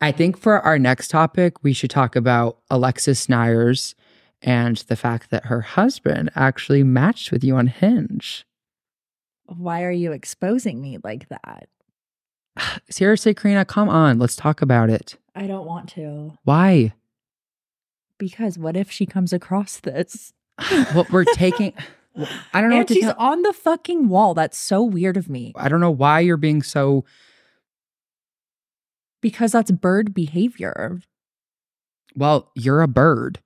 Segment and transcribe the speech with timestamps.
[0.00, 3.94] I think for our next topic, we should talk about Alexis Neiers
[4.40, 8.46] and the fact that her husband actually matched with you on Hinge.
[9.46, 11.68] Why are you exposing me like that?
[12.90, 14.18] Seriously, Karina, come on.
[14.18, 15.16] Let's talk about it.
[15.34, 16.38] I don't want to.
[16.44, 16.94] Why?
[18.18, 20.32] Because what if she comes across this?
[20.92, 21.72] what we're taking.
[22.52, 23.14] I don't know and what to she's tell.
[23.16, 24.34] on the fucking wall.
[24.34, 25.52] That's so weird of me.
[25.56, 27.04] I don't know why you're being so.
[29.20, 31.00] Because that's bird behavior.
[32.14, 33.40] Well, you're a bird.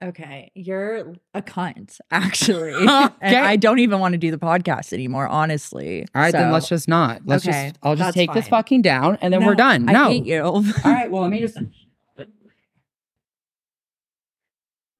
[0.00, 2.72] Okay, you're a cunt, actually.
[2.72, 3.14] Okay.
[3.20, 6.06] And I don't even want to do the podcast anymore, honestly.
[6.14, 7.22] All right, then let's just not.
[7.26, 7.78] Let's Okay, just.
[7.82, 9.88] I'll just take this fucking down, and then No, we're done.
[9.88, 10.08] I no.
[10.10, 10.40] hate you.
[10.42, 11.10] All right.
[11.10, 11.58] Well, let me just.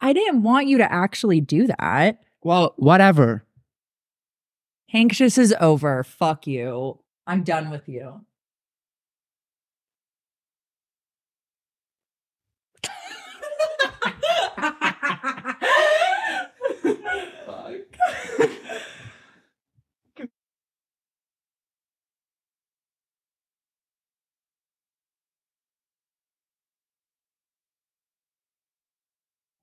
[0.00, 2.18] I didn't want you to actually do that.
[2.42, 3.44] Well, whatever.
[4.92, 6.02] Anxious is over.
[6.04, 7.00] Fuck you.
[7.26, 8.20] I'm done with you.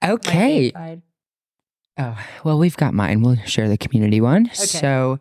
[0.05, 0.71] Okay.
[1.97, 3.21] Oh, well, we've got mine.
[3.21, 4.49] We'll share the community one.
[4.53, 5.19] So,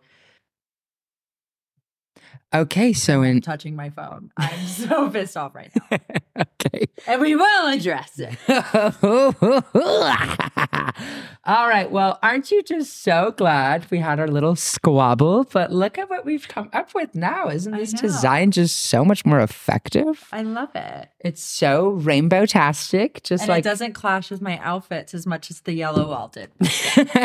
[2.53, 2.93] okay.
[2.93, 3.41] So, I'm in.
[3.41, 4.33] touching my phone.
[4.37, 5.99] I'm so pissed off right now.
[6.41, 6.87] okay.
[7.07, 8.37] And we will address it.
[11.45, 11.91] All right.
[11.91, 15.45] Well, aren't you just so glad we had our little squabble?
[15.45, 17.49] But look at what we've come up with now.
[17.49, 20.27] Isn't this design just so much more effective?
[20.33, 21.09] I love it.
[21.21, 23.61] It's so rainbow tastic, just and like.
[23.61, 26.51] it doesn't clash with my outfits as much as the yellow wall did.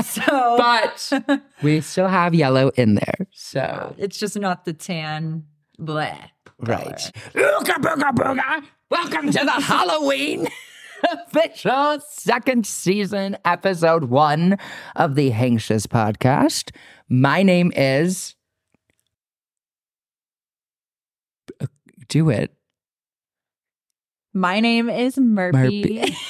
[0.03, 1.12] So but
[1.62, 3.28] we still have yellow in there.
[3.31, 5.46] So, it's just not the tan
[5.80, 6.30] bleh.
[6.59, 7.12] right.
[7.34, 8.64] Ooga booga booga.
[8.90, 10.48] Welcome to the Halloween
[11.03, 14.57] official second season, episode one
[14.96, 16.72] of the Anxious podcast.
[17.09, 18.35] My name is.
[21.62, 21.68] Uh,
[22.07, 22.53] Do it.
[24.34, 25.84] My name is Merpy.
[25.84, 26.16] Merpy.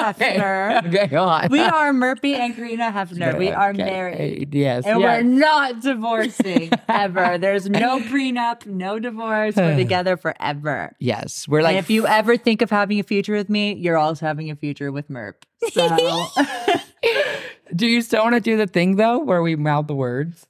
[0.00, 0.86] Hefner.
[0.86, 1.48] Okay, go on.
[1.50, 3.38] We are Merpy and Karina Hefner.
[3.38, 4.54] We are Okay, married.
[4.54, 4.84] Yes.
[4.86, 5.22] And yes.
[5.22, 7.38] we're not divorcing ever.
[7.38, 9.56] There's no prenup, no divorce.
[9.56, 10.94] We're together forever.
[10.98, 11.46] Yes.
[11.48, 11.76] We're like.
[11.76, 14.56] and if you ever think of having a future with me, you're also having a
[14.56, 15.34] future with Murp.
[15.72, 15.88] So
[17.76, 20.46] do you still want to do the thing though, where we mouth the words?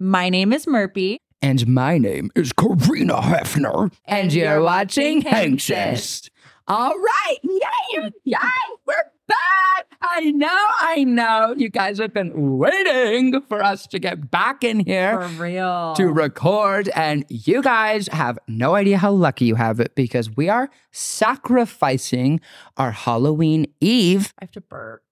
[0.00, 1.18] my name is Merpy.
[1.40, 3.92] And my name is Karina Hefner.
[4.06, 5.24] And, you're, you're watching.
[5.24, 6.28] Anxious.
[6.68, 7.36] All right.
[7.42, 8.10] Yay.
[8.24, 8.38] Yay.
[8.86, 8.94] We're
[9.26, 9.86] back.
[10.02, 10.66] I know.
[10.80, 11.54] I know.
[11.56, 15.18] You guys have been waiting for us to get back in here.
[15.18, 15.94] For real.
[15.94, 16.90] to record.
[16.94, 22.40] And you guys have no idea how lucky you have it because we are sacrificing
[22.76, 24.34] our Halloween Eve.
[24.38, 25.02] I have to burp.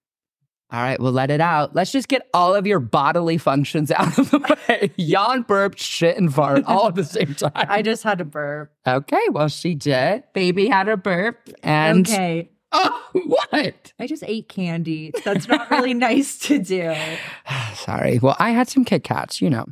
[0.77, 1.75] All right, we'll let it out.
[1.75, 4.91] Let's just get all of your bodily functions out of the way.
[4.97, 7.53] Yawn, burp, shit, and fart all at the same time.
[7.55, 8.75] I just had a burp.
[8.87, 10.25] okay, well, she did.
[10.35, 11.49] Baby had a burp.
[11.63, 12.51] And okay.
[12.73, 13.95] oh, what?
[13.99, 15.13] I just ate candy.
[15.25, 16.95] That's not really nice to do.
[17.77, 18.19] Sorry.
[18.19, 19.65] Well, I had some Kit Kats, you know.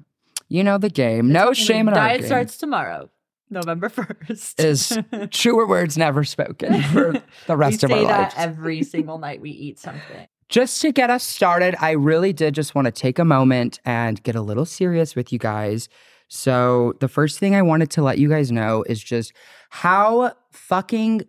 [0.49, 1.31] You know the game.
[1.31, 2.29] no shame in our Diet game.
[2.29, 3.11] starts tomorrow,
[3.51, 4.65] November 1st.
[4.65, 4.99] is
[5.31, 8.35] truer words never spoken for the rest of our that lives.
[8.39, 10.29] every single night we eat something.
[10.55, 14.23] Just to get us started, I really did just want to take a moment and
[14.23, 15.89] get a little serious with you guys.
[16.29, 19.33] So, the first thing I wanted to let you guys know is just
[19.71, 21.23] how fucking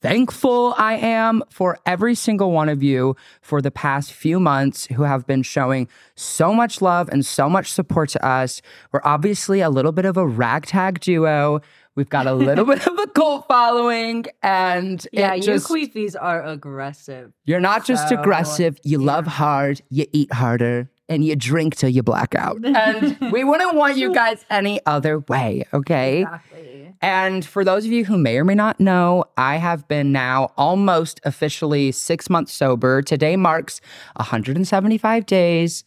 [0.00, 5.02] thankful I am for every single one of you for the past few months who
[5.02, 8.62] have been showing so much love and so much support to us.
[8.92, 11.60] We're obviously a little bit of a ragtag duo.
[12.00, 16.42] We've got a little bit of a cult following, and Yeah, you just, queefies are
[16.42, 17.30] aggressive.
[17.44, 22.02] you're not just aggressive, you love hard, you eat harder, and you drink till you
[22.02, 22.56] black out.
[22.64, 26.22] And we wouldn't want you guys any other way, okay?
[26.22, 26.94] Exactly.
[27.02, 30.52] And for those of you who may or may not know, I have been now
[30.56, 33.02] almost officially six months sober.
[33.02, 33.82] Today marks
[34.16, 35.84] 175 days.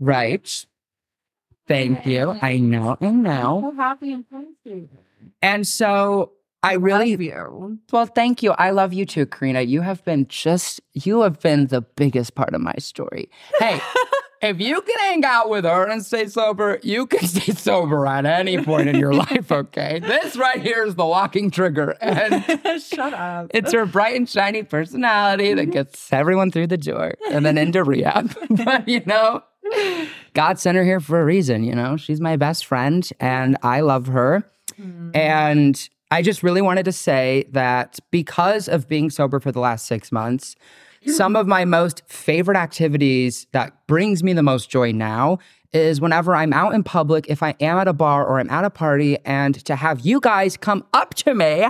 [0.00, 0.66] Right.
[1.68, 2.36] Thank you.
[2.42, 2.96] I know.
[3.00, 3.60] I know.
[3.70, 4.88] So happy and thankful.
[5.42, 7.78] And so I really Love you.
[7.92, 8.52] well, thank you.
[8.52, 9.62] I love you too, Karina.
[9.62, 13.30] You have been just, you have been the biggest part of my story.
[13.60, 13.80] Hey,
[14.42, 18.26] if you can hang out with her and stay sober, you can stay sober at
[18.26, 20.00] any point in your life, okay?
[20.00, 21.96] This right here is the walking trigger.
[22.00, 22.44] And
[22.82, 23.50] Shut up.
[23.54, 25.70] it's her bright and shiny personality that mm-hmm.
[25.70, 28.34] gets everyone through the door and then into rehab.
[28.50, 29.42] but, you know,
[30.34, 31.96] God sent her here for a reason, you know?
[31.96, 34.50] She's my best friend and I love her.
[34.80, 35.16] Mm.
[35.16, 39.86] And I just really wanted to say that because of being sober for the last
[39.86, 40.54] six months,
[41.06, 41.40] some mm.
[41.40, 45.38] of my most favorite activities that brings me the most joy now
[45.72, 48.64] is whenever I'm out in public, if I am at a bar or I'm at
[48.64, 51.66] a party, and to have you guys come up to me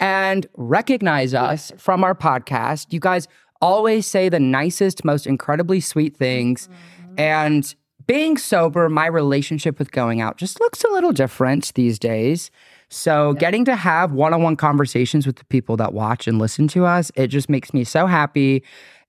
[0.00, 2.92] and recognize us from our podcast.
[2.92, 3.28] You guys
[3.60, 6.68] always say the nicest, most incredibly sweet things.
[6.68, 7.20] Mm-hmm.
[7.20, 7.74] And
[8.12, 12.50] being sober, my relationship with going out just looks a little different these days.
[12.90, 16.68] So, getting to have one on one conversations with the people that watch and listen
[16.68, 18.64] to us, it just makes me so happy.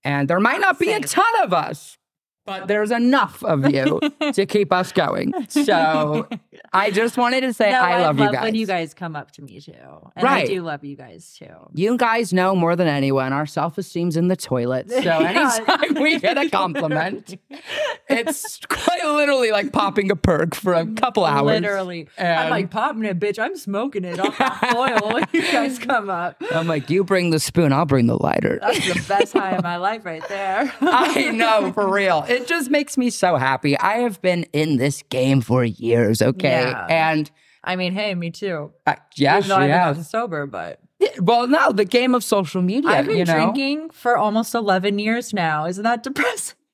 [0.06, 1.98] And there might not be a ton of us,
[2.46, 4.00] but there's enough of you
[4.34, 5.34] to keep us going.
[5.50, 6.28] So,
[6.74, 8.44] I just wanted to say No, I love you guys.
[8.44, 9.74] when you guys come up to me too.
[10.16, 10.44] And Right.
[10.44, 11.48] I do love you guys too.
[11.74, 14.90] You guys know more than anyone, our self esteem's in the toilet.
[14.92, 15.20] So Yeah.
[15.20, 17.38] anytime we get a compliment,
[18.10, 21.62] it's quite literally like popping a perk for a couple hours.
[21.62, 22.08] Literally.
[22.18, 23.40] I'm like popping it, bitch.
[23.40, 24.36] I'm smoking it off
[24.72, 26.42] foil when you guys come up.
[26.52, 28.60] I'm like, you bring the spoon, I'll bring the lighter.
[28.62, 30.72] That's the best high of my life right there.
[30.82, 32.26] I know, for real.
[32.34, 33.78] It just makes me so happy.
[33.80, 36.70] I have been in this game for years, okay?
[36.70, 36.88] Yeah.
[36.90, 37.32] And
[37.64, 38.74] I mean, hey, me too.
[38.86, 39.88] uh, yes, Even though I haven't yes.
[39.90, 40.80] gotten sober, but
[41.20, 43.34] Well, no, the game of social media, I've been you know?
[43.36, 45.66] drinking for almost 11 years now.
[45.66, 46.56] Isn't that depressing?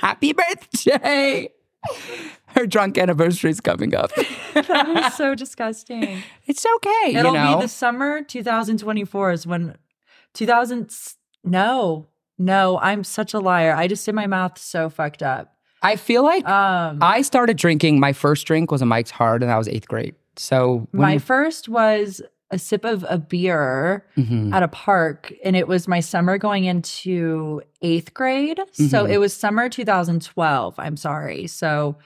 [0.00, 1.48] Happy birthday.
[2.48, 4.10] Her drunk anniversary is coming up.
[4.54, 6.22] that is so disgusting.
[6.46, 7.56] It's okay, It'll you know.
[7.56, 9.76] be the summer 2024 is when
[10.34, 10.90] 2000
[11.44, 12.08] no.
[12.38, 13.74] No, I'm such a liar.
[13.74, 15.54] I just did my mouth so fucked up.
[15.82, 18.00] I feel like Um I started drinking.
[18.00, 20.14] My first drink was a Mike's Hard, and that was eighth grade.
[20.36, 22.20] So when my first was
[22.50, 24.54] a sip of a beer Mhm.
[24.54, 28.58] at a park and it was my summer going into 8th grade.
[28.72, 29.10] So Mhm.
[29.10, 30.74] it was summer 2012.
[30.78, 31.46] I'm sorry.
[31.46, 31.96] So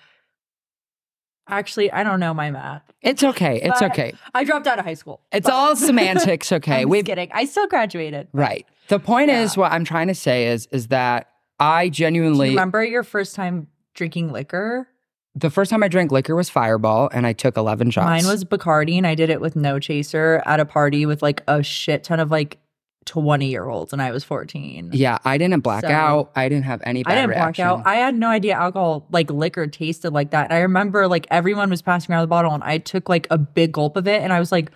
[1.48, 2.82] actually, I don't know my math.
[3.02, 3.60] it's okay.
[3.62, 4.12] It's But- okay.
[4.34, 5.20] I dropped out of high school.
[5.32, 6.50] It's but- all semantics.
[6.52, 7.30] Okay, we've kidding.
[7.32, 8.28] I still graduated.
[8.32, 8.66] right.
[8.88, 11.28] The point is, what I'm trying to say is, is that
[11.58, 14.88] I Do genuinely you remember your first time drinking liquor?
[15.34, 18.04] the first time I drank liquor was Fireball, and I took 11 shots.
[18.04, 21.42] Mine was Bacardi, and I did it with no chaser at a party with like
[21.48, 22.58] a shit ton of like
[23.04, 24.90] 20 year olds, and I was 14.
[24.92, 25.18] yeah.
[25.24, 26.30] I didn't black So- out.
[26.36, 27.02] I didn't have any.
[27.02, 27.64] Bad I didn't reaction.
[27.66, 27.86] black out.
[27.86, 30.44] I had no idea alcohol, like liquor, tasted like that.
[30.50, 33.38] And I remember like everyone was passing around the bottle, and I took like a
[33.38, 34.70] big gulp of it, and I was like,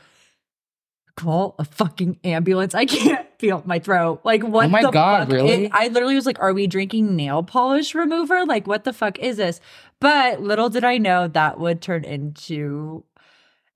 [1.16, 2.74] "Call a fucking ambulance!
[2.74, 4.20] I can't feel my throat.
[4.24, 4.66] Like what?
[4.66, 5.32] Oh my the God, fuck?
[5.34, 5.64] really?
[5.66, 8.44] It- I literally was like, "Are we drinking nail polish remover?
[8.44, 9.60] Like what the fuck is this?"
[10.00, 13.04] But little did I know that would turn into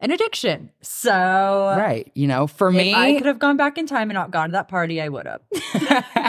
[0.00, 0.70] an addiction.
[0.82, 2.10] So right.
[2.14, 4.52] You know, for me, I could have gone back in time and not gone to
[4.52, 5.00] that party.
[5.00, 5.42] I would have.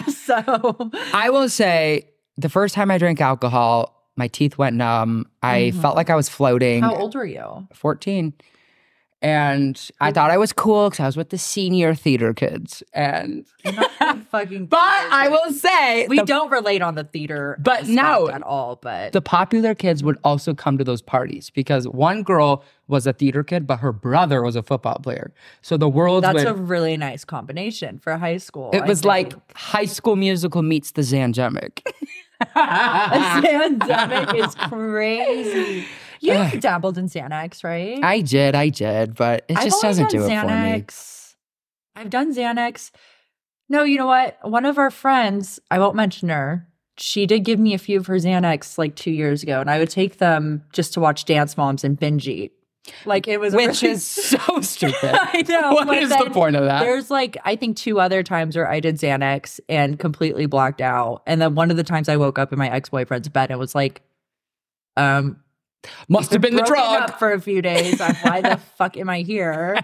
[0.14, 5.26] so I will say the first time I drank alcohol, my teeth went numb.
[5.42, 5.82] I Mhm.
[5.82, 6.82] felt like I was floating.
[6.84, 7.68] how old were you?
[7.74, 8.34] 14.
[9.24, 12.82] And I thought I was cool because I was with the senior theater kids.
[12.92, 13.46] And
[14.32, 18.30] fucking but I will say we the, don't relate on the theater But no.
[18.30, 22.64] at all but the popular kids would also come to those parties because one girl
[22.88, 25.32] was a theater kid, but her brother was a football player.
[25.62, 29.06] So the world that's would a really nice combination for high school it I was
[29.06, 31.82] like high school musical meets the Zandemic.
[32.42, 35.86] a pandemic is crazy
[36.22, 40.30] you dabbled in xanax right I did, I did, but it just doesn't do it
[40.30, 40.34] for me.
[40.36, 41.36] Xanax.
[41.96, 42.92] I've done Xanax.
[43.68, 44.38] No, you know what?
[44.44, 46.68] One of our friends, I won't mention her,
[46.98, 49.80] she did give me a few of her Xanax like two years ago, and I
[49.80, 52.52] would take them just to watch Dance Moms and binge eat.
[53.06, 54.96] Like it was, Which really- is so stupid.
[55.14, 55.72] I know.
[55.74, 56.82] What is the point of that?
[56.82, 61.24] There's like I think two other times where I did Xanax and completely blacked out,
[61.26, 63.60] and then one of the times I woke up in my ex boyfriend's bed and
[63.60, 64.02] was like,
[64.98, 65.41] um,
[66.08, 67.10] Must have been the drug.
[67.10, 68.00] up for a few days.
[68.02, 69.80] I'm, Why the fuck am I here?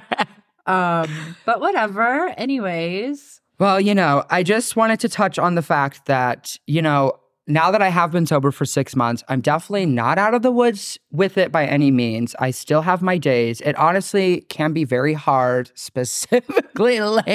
[0.66, 2.34] Um, but whatever.
[2.38, 7.14] Anyways, Well, you know, I just wanted to touch on the fact that, you know,
[7.50, 10.52] now that I have been sober for six months, I'm definitely not out of the
[10.52, 12.36] woods with it by any means.
[12.40, 13.62] I still have my days.
[13.62, 17.00] It honestly can be very hard, specifically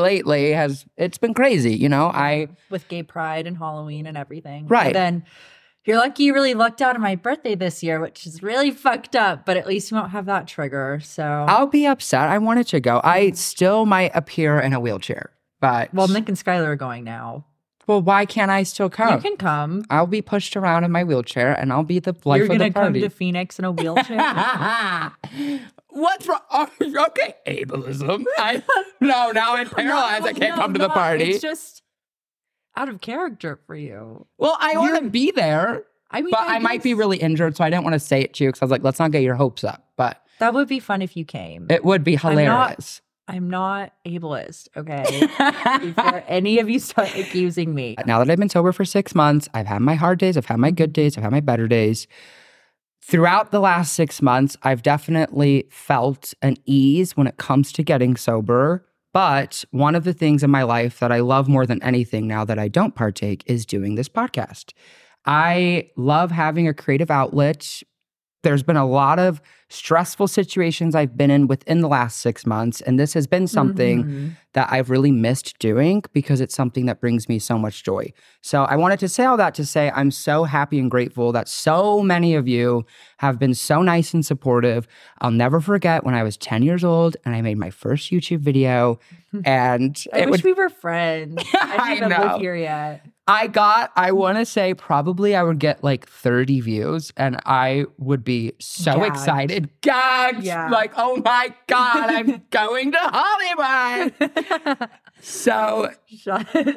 [0.00, 2.06] lately has it's been crazy, you know.
[2.06, 4.68] I with gay pride and Halloween and everything.
[4.68, 4.86] Right.
[4.86, 5.24] And then
[5.86, 9.16] you're lucky you really lucked out on my birthday this year, which is really fucked
[9.16, 11.00] up, but at least you won't have that trigger.
[11.02, 12.28] So I'll be upset.
[12.28, 13.00] I wanted to go.
[13.02, 15.30] I still might appear in a wheelchair.
[15.60, 17.44] But well, Nick and Skylar are going now.
[17.86, 19.14] well, why can't I still come?
[19.16, 19.84] You can come.
[19.90, 22.64] I'll be pushed around in my wheelchair and I'll be the life You're of gonna
[22.70, 23.00] the come party.
[23.00, 24.16] to Phoenix in a wheelchair.
[25.92, 26.40] What's wrong?
[26.52, 28.24] Oh, okay, ableism.
[28.38, 28.62] I,
[29.00, 30.24] no, now I'm paralyzed.
[30.24, 31.32] I can't no, come to the party.
[31.32, 31.82] It's just
[32.80, 34.26] out of character for you.
[34.38, 35.84] well, I want to be there.
[36.10, 38.34] I mean, but I, might be really injured, so I didn't want to say it
[38.34, 39.86] to you because I was like, let's not get your hopes up.
[39.96, 41.66] But That would be fun if you came.
[41.70, 43.00] it would be not- hilarious.
[43.28, 45.04] I'm not ableist, okay?
[45.94, 47.94] Before any of you start accusing me.
[48.04, 50.56] now that I've been sober for six months, I've had my hard days, I've had
[50.58, 52.08] my good days, I've had my better days.
[53.02, 58.16] Throughout the last six months, I've definitely felt an ease when it comes to getting
[58.16, 58.84] sober.
[59.12, 62.44] But one of the things in my life that I love more than anything now
[62.44, 64.72] that I don't partake is doing this podcast.
[65.26, 67.82] I love having a creative outlet.
[68.42, 72.80] There's been a lot of stressful situations I've been in within the last six months.
[72.80, 74.36] And this has been something Mhm.
[74.54, 78.12] that I've really missed doing because it's something that brings me so much joy.
[78.40, 81.48] So I wanted to say all that to say I'm so happy and grateful that
[81.48, 82.84] so many of you
[83.18, 84.88] have been so nice and supportive.
[85.20, 88.40] I'll never forget when I was 10 years old and I made my first YouTube
[88.40, 88.98] video
[89.44, 91.44] and I wish would we were friends.
[91.54, 92.16] I I didn't know.
[92.32, 93.06] live here yet.
[93.30, 97.84] I got, I want to say probably I would get like 30 views and I
[97.96, 99.06] would be so Gagged.
[99.06, 99.70] excited.
[99.82, 100.42] Gagged.
[100.42, 100.68] Yeah.
[100.68, 104.88] Like, oh my God, I'm going to Hollywood.
[105.22, 105.90] so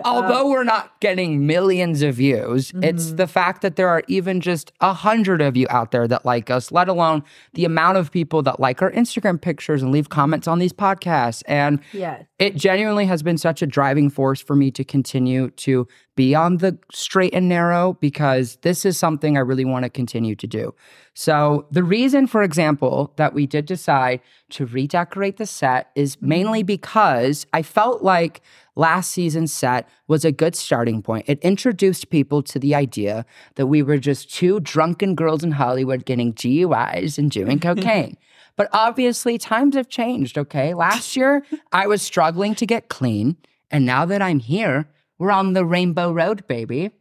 [0.04, 3.16] although we're not getting millions of views, it's Mm-hmm.
[3.18, 6.50] the fact that there are even just a hundred of you out there that like
[6.50, 7.24] us, let alone
[7.54, 11.44] the amount of people that like our Instagram pictures and leave comments on these podcasts.
[11.48, 12.26] And Yes.
[12.40, 16.58] it genuinely has been such a driving force for me to continue to be on
[16.58, 20.76] the straight and narrow because this is something I really want to continue to do.
[21.16, 26.64] So, the reason, for example, that we did decide to redecorate the set is mainly
[26.64, 28.42] because I felt like
[28.76, 31.26] last season's set was a good starting point.
[31.28, 36.06] It introduced people to the idea that we were just two drunken girls in Hollywood
[36.06, 38.18] getting DUIs and doing cocaine.
[38.56, 40.74] But obviously, times have changed, okay?
[40.74, 43.38] Last year, I was struggling to get clean.
[43.70, 44.90] And now that I'm here,
[45.20, 46.92] we're on the Rainbow Road, baby.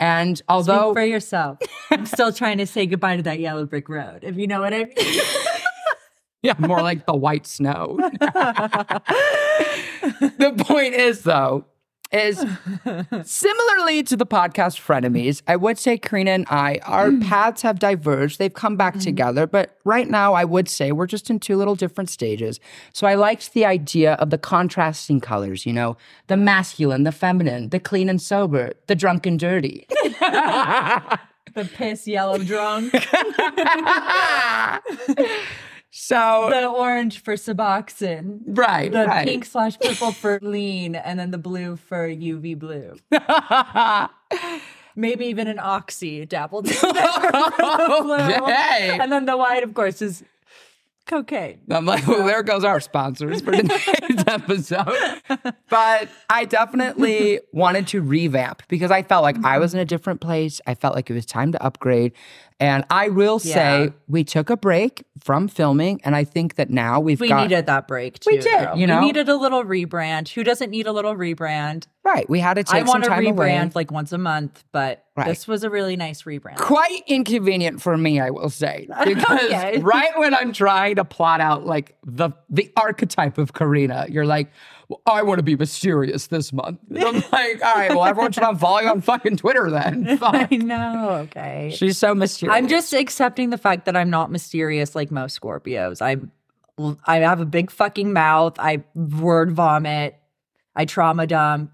[0.00, 1.58] And Speak although, for yourself.
[1.90, 4.72] I'm still trying to say goodbye to that yellow brick road, if you know what
[4.72, 4.94] I mean.
[6.42, 7.98] yeah, more like the white snow.
[10.38, 11.66] the point is, though,
[12.12, 12.44] is
[13.24, 17.26] similarly to the podcast Frenemies, I would say Karina and I, our mm.
[17.26, 18.38] paths have diverged.
[18.38, 19.02] They've come back mm-hmm.
[19.02, 22.58] together, but right now I would say we're just in two little different stages.
[22.92, 27.68] So I liked the idea of the contrasting colors, you know, the masculine, the feminine,
[27.68, 29.86] the clean and sober, the drunk and dirty.
[31.54, 32.92] the piss yellow drunk,
[35.92, 39.26] so, the orange for Suboxone, right, the right.
[39.26, 42.96] pink slash purple for lean, and then the blue for UV blue.
[44.96, 47.10] Maybe even an oxy dabbled in there.
[48.40, 48.98] Okay.
[49.00, 50.22] And then the white, of course, is
[51.06, 51.60] cocaine.
[51.70, 55.20] I'm like, well, there goes our sponsors for today's episode.
[55.68, 59.60] But I definitely wanted to revamp because I felt like I mm-hmm.
[59.60, 60.60] was in a different place.
[60.66, 62.12] I felt like it was time to upgrade.
[62.60, 63.88] And I will say Yeah.
[64.06, 66.00] we took a break from filming.
[66.04, 67.42] And I think that now we've We got.
[67.48, 68.30] needed that break too.
[68.32, 68.74] We did, though.
[68.74, 69.00] you know?
[69.00, 70.28] We needed a little rebrand.
[70.28, 71.86] Who doesn't need a little rebrand?
[72.04, 72.28] Right.
[72.28, 73.50] We had to take I some want to time away.
[73.50, 75.26] rebrand like once a month, but Right.
[75.26, 76.56] this was a really nice rebrand.
[76.56, 79.78] Quite inconvenient for me, I will say, because Okay.
[79.80, 84.50] right when I'm trying to plot out like the the archetype of Karina, you're like,
[84.88, 86.80] well, I want to be mysterious this month.
[86.88, 90.16] And I'm like, all right, well, everyone should unfollow you on fucking Twitter then.
[90.18, 90.34] Fuck.
[90.50, 91.10] I know.
[91.28, 91.70] Okay.
[91.76, 92.56] She's so mysterious.
[92.56, 96.00] I'm just accepting the fact that I'm not mysterious like most Scorpios.
[96.02, 96.32] I'm
[97.06, 98.58] I have a big fucking mouth.
[98.58, 100.16] I word vomit.
[100.74, 101.72] I trauma dump.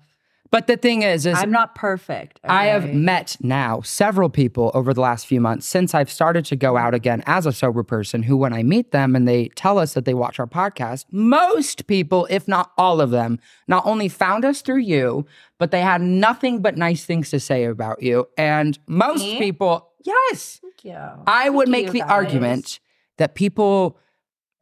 [0.51, 2.41] But the thing is, is I'm not perfect.
[2.45, 6.57] I have met now several people over the last few months since I've started to
[6.57, 9.79] go out again as a sober person who, when I meet them and they tell
[9.79, 14.09] us that they watch our podcast, most people, if not all of them, not only
[14.09, 15.27] found us through you,
[15.59, 18.29] but they had nothing but nice things to say about you.
[18.39, 19.39] And most Me?
[19.39, 21.23] people, yes, Thank you.
[21.27, 22.11] I would Thank make you, the guys.
[22.11, 22.81] argument
[23.19, 23.99] that people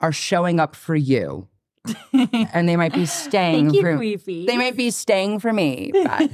[0.01, 1.49] are showing up for you
[2.13, 4.47] and they might be staying Thank you, for Queefy.
[4.47, 5.91] they might be staying for me.
[5.93, 6.31] But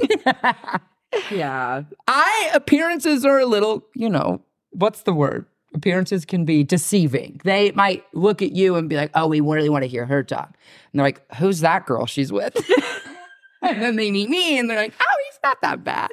[1.30, 1.82] yeah.
[2.06, 5.46] I appearances are a little, you know, what's the word?
[5.74, 7.40] Appearances can be deceiving.
[7.44, 10.24] They might look at you and be like, "Oh, we really want to hear her
[10.24, 10.48] talk,"
[10.92, 12.56] and they're like, "Who's that girl she's with?"
[13.62, 16.10] and then they meet me and they're like, "Oh, he's not that bad."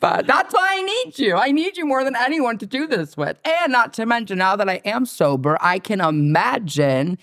[0.00, 1.36] but that's why I need you.
[1.36, 3.38] I need you more than anyone to do this with.
[3.44, 7.18] And not to mention, now that I am sober, I can imagine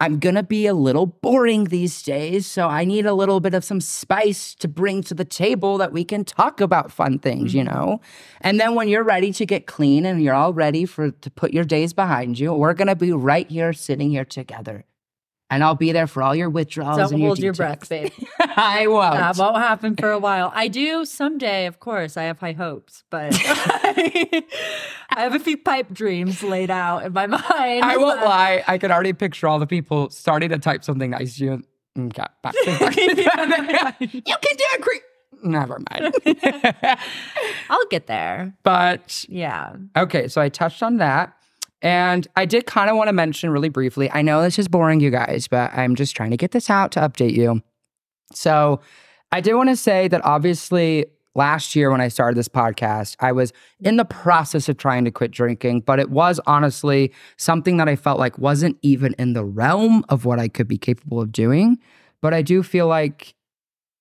[0.00, 3.64] I'm gonna be a little boring these days, so I need a little bit of
[3.64, 7.64] some spice to bring to the table that we can talk about fun things, you
[7.64, 7.74] mm-hmm.
[7.74, 8.00] know?
[8.40, 11.52] And then when you're ready to get clean and you're all ready for to put
[11.52, 14.84] your days behind you, we're gonna be right here sitting here together.
[15.50, 16.98] And I'll be there for all your withdrawals.
[16.98, 18.12] Don't and hold your, your breath, babe.
[18.40, 19.14] I won't.
[19.14, 20.52] That won't happen for a while.
[20.54, 22.16] I do someday, of course.
[22.16, 24.44] I have high hopes, but I
[25.16, 27.44] have a few pipe dreams laid out in my mind.
[27.84, 28.62] I won't lie.
[28.66, 31.62] I can already picture all the people starting to type something nice to you.
[31.96, 32.58] Mm, okay, back to
[34.00, 34.82] you can do it.
[34.82, 35.04] Cre-
[35.42, 36.14] Never mind.
[37.70, 38.54] I'll get there.
[38.64, 39.76] but Yeah.
[39.96, 41.32] okay, so I touched on that.
[41.80, 44.10] And I did kind of want to mention really briefly.
[44.10, 46.92] I know this is boring, you guys, but I'm just trying to get this out
[46.92, 47.62] to update you.
[48.32, 48.80] So
[49.30, 53.30] I did want to say that obviously last year when I started this podcast, I
[53.30, 57.88] was in the process of trying to quit drinking, but it was honestly something that
[57.88, 61.30] I felt like wasn't even in the realm of what I could be capable of
[61.30, 61.78] doing.
[62.20, 63.34] But I do feel like,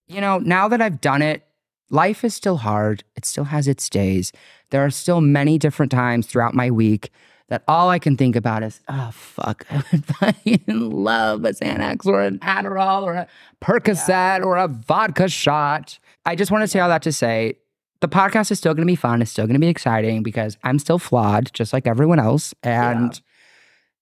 [0.07, 1.43] you know, now that I've done it,
[1.91, 3.03] life is still hard.
[3.15, 4.31] It still has its days.
[4.71, 7.11] There are still many different times throughout my week
[7.49, 12.05] that all I can think about is, oh, fuck, I would fucking love a Xanax
[12.05, 13.27] or an Adderall or a
[13.63, 15.97] Percocet or a vodka shot.
[16.25, 17.55] I just want to say all that to say
[18.01, 19.21] the podcast is still going to be fun.
[19.21, 22.53] It's still going to be exciting because I'm still flawed, just like everyone else.
[22.63, 23.19] And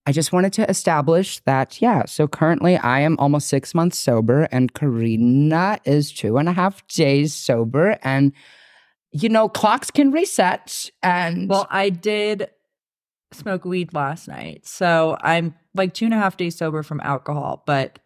[0.07, 2.05] I just wanted to establish that, yeah.
[2.05, 6.85] So currently I am almost six months sober, and Karina is two and a half
[6.87, 7.97] days sober.
[8.03, 8.33] And,
[9.11, 10.89] you know, clocks can reset.
[11.01, 12.49] And Well, I did
[13.35, 14.65] smoke weed last night.
[14.65, 17.99] So I'm like two and a half days sober from alcohol, but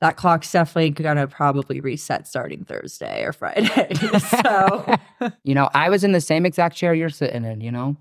[0.00, 3.94] that clock's definitely gonna probably reset starting Thursday or Friday.
[4.18, 4.96] so
[5.42, 7.96] You know, I was in the same exact chair you're sitting in, you know?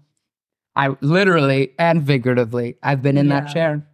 [0.76, 3.88] I literally and figuratively, I've been in that chair.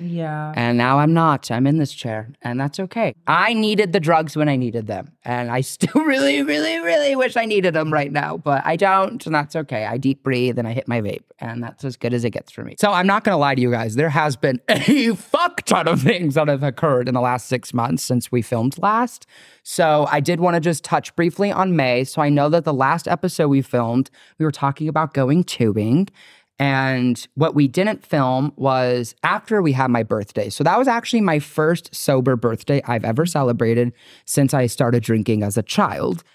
[0.00, 0.52] Yeah.
[0.56, 1.50] And now I'm not.
[1.50, 3.14] I'm in this chair, and that's okay.
[3.26, 5.12] I needed the drugs when I needed them.
[5.24, 9.24] And I still really, really, really wish I needed them right now, but I don't.
[9.24, 9.86] And that's okay.
[9.86, 12.50] I deep breathe and I hit my vape, and that's as good as it gets
[12.50, 12.76] for me.
[12.78, 13.94] So I'm not going to lie to you guys.
[13.94, 17.72] There has been a fuck ton of things that have occurred in the last six
[17.72, 19.26] months since we filmed last.
[19.62, 22.04] So I did want to just touch briefly on May.
[22.04, 26.08] So I know that the last episode we filmed, we were talking about going tubing.
[26.58, 30.48] And what we didn't film was after we had my birthday.
[30.50, 33.92] So that was actually my first sober birthday I've ever celebrated
[34.24, 36.22] since I started drinking as a child.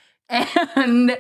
[0.76, 1.18] And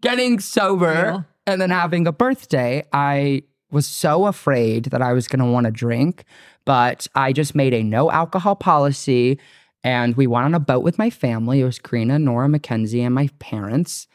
[0.00, 1.22] getting sober Yeah.
[1.46, 5.64] and then having a birthday, I was so afraid that I was going to want
[5.66, 6.24] to drink,
[6.64, 9.38] but I just made a no alcohol policy.
[9.82, 11.60] And we went on a boat with my family.
[11.60, 14.06] It was Karina, Nora, Mackenzie, and my parents.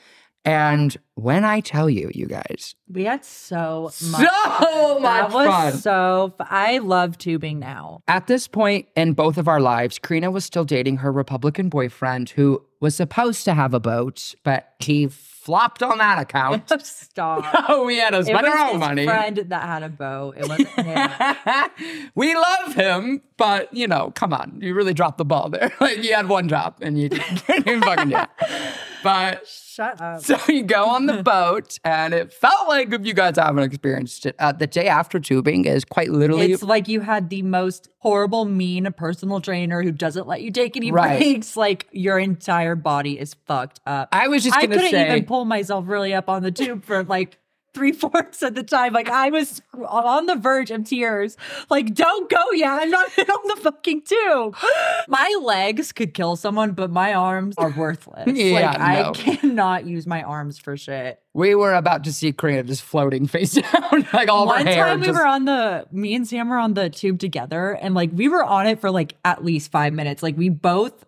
[0.45, 4.21] And when I tell you, you guys, We had so So much.
[4.21, 5.73] much that was fun.
[5.73, 8.02] So f- I love tubing now.
[8.08, 12.30] At this point in both of our lives, Karina was still dating her Republican boyfriend
[12.30, 16.71] who was supposed to have a boat, but he flopped on that account.
[16.86, 17.43] Stop.
[17.69, 19.06] oh, we had to spend our own money.
[19.06, 20.36] friend that had a boat.
[20.38, 21.12] It wasn't him.
[22.15, 25.73] we love him, but you know, come on, you really dropped the ball there.
[25.82, 28.30] like you had one job and you didn't, didn't fucking do it.
[29.08, 30.22] But Shut up.
[30.22, 34.26] so you go on the boat, and it felt like if you guys haven't experienced
[34.26, 37.89] it, uh, the day after tubing is quite literally It's like you had the most
[38.00, 41.20] horrible, mean personal trainer who doesn't let you take any Right.
[41.20, 41.56] breaks.
[41.56, 44.10] Like your entire body is fucked up.
[44.12, 47.04] I was just I couldn't say even pull myself really up on the tube for
[47.04, 47.38] like
[47.73, 48.93] three fourths of the time.
[48.93, 51.38] Like I was on the verge of tears.
[51.69, 52.71] Like, don't go yet.
[52.82, 54.56] I'm not on the fucking tube.
[55.08, 58.27] My legs could kill someone, but my arms are worthless.
[58.38, 59.10] Yeah, like no.
[59.10, 61.19] I cannot use my arms for shit.
[61.34, 65.08] we were about to see Karina just floating face down, like all One time we
[65.08, 68.27] just- were on the me and Sam were on the tube together and like we
[68.27, 70.21] were on it for like at least five minutes.
[70.23, 71.06] Like we both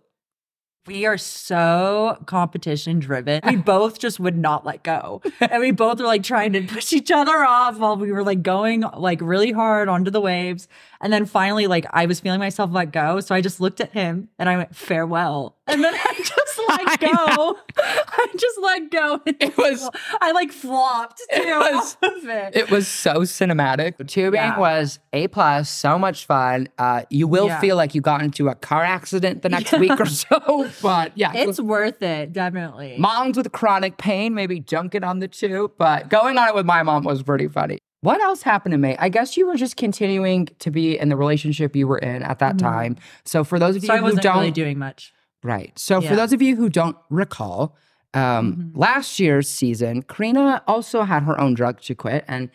[0.89, 3.41] we are so competition driven.
[3.45, 5.21] We both just would not let go.
[5.39, 8.41] And we both were like trying to push each other off while we were like
[8.41, 10.67] going like really hard onto the waves.
[10.99, 13.19] And then finally, like I was feeling myself let go.
[13.19, 15.57] So I just looked at him and I went, farewell.
[15.67, 17.57] And then I just let I go.
[17.77, 19.21] I just let go.
[19.25, 19.89] It was-
[20.21, 21.41] I like flopped too.
[21.41, 22.55] It was- it.
[22.55, 23.97] It was so cinematic.
[23.97, 24.59] The tubing Yeah.
[24.59, 26.67] was a plus, so much fun.
[26.77, 27.59] Uh, you will Yeah.
[27.59, 31.31] feel like you got into a car accident the next week or so, but yeah,
[31.33, 32.95] It's worth it, definitely.
[32.97, 36.83] moms with chronic pain maybe junking on the tube, but going on it with my
[36.83, 37.79] mom was pretty funny.
[38.01, 38.95] What else happened to me?
[38.97, 42.39] I guess you were just continuing to be in the relationship you were in at
[42.39, 42.95] that time.
[43.25, 43.87] So for those of Mm-hmm.
[43.87, 45.13] so you I who wasn't don't really doing much.
[45.43, 45.77] Right.
[45.79, 47.75] So for those of you who don't recall,
[48.13, 48.79] um, Mm-hmm.
[48.79, 52.49] last year's season, Karina also had her own drug to quit, and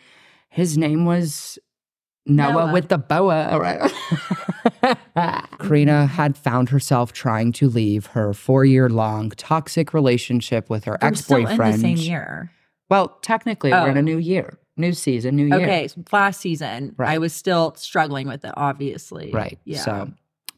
[0.49, 1.57] his name was
[2.25, 2.73] Noah, Noah.
[2.73, 3.47] with the boa.
[3.51, 3.91] All right.
[5.59, 11.61] Karina had found herself trying to leave her four-year-long toxic relationship with her We're ex-boyfriend.
[11.61, 12.51] in the same year.
[12.89, 13.99] Well, technically, we're in Oh.
[13.99, 15.55] a new year, new season, new year.
[15.61, 17.09] Okay, so last season, Right.
[17.09, 19.31] I was still struggling with it, obviously.
[19.31, 19.57] Right.
[19.65, 19.79] Yeah.
[19.79, 20.11] So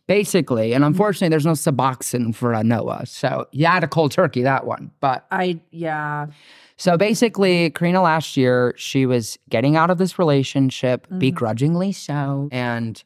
[0.08, 0.74] basically.
[0.74, 3.06] And unfortunately, there's no Suboxone for a Noah.
[3.06, 4.92] So you had a cold turkey that one.
[5.00, 6.28] But I yeah.
[6.78, 11.20] so basically, Karina last year, she was getting out of this relationship, Mhm.
[11.20, 12.50] begrudgingly so.
[12.52, 13.04] And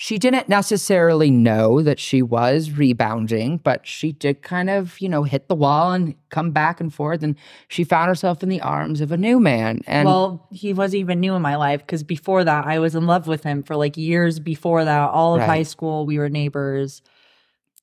[0.00, 5.24] she didn't necessarily know that she was rebounding, but she did kind of, you know,
[5.24, 7.24] hit the wall and come back and forth.
[7.24, 7.34] And
[7.66, 9.80] she found herself in the arms of a new man.
[9.88, 13.08] And well, he wasn't even new in my life because before that, I was in
[13.08, 15.10] love with him for like years before that.
[15.10, 15.48] All of Right.
[15.48, 17.02] high school, we were neighbors.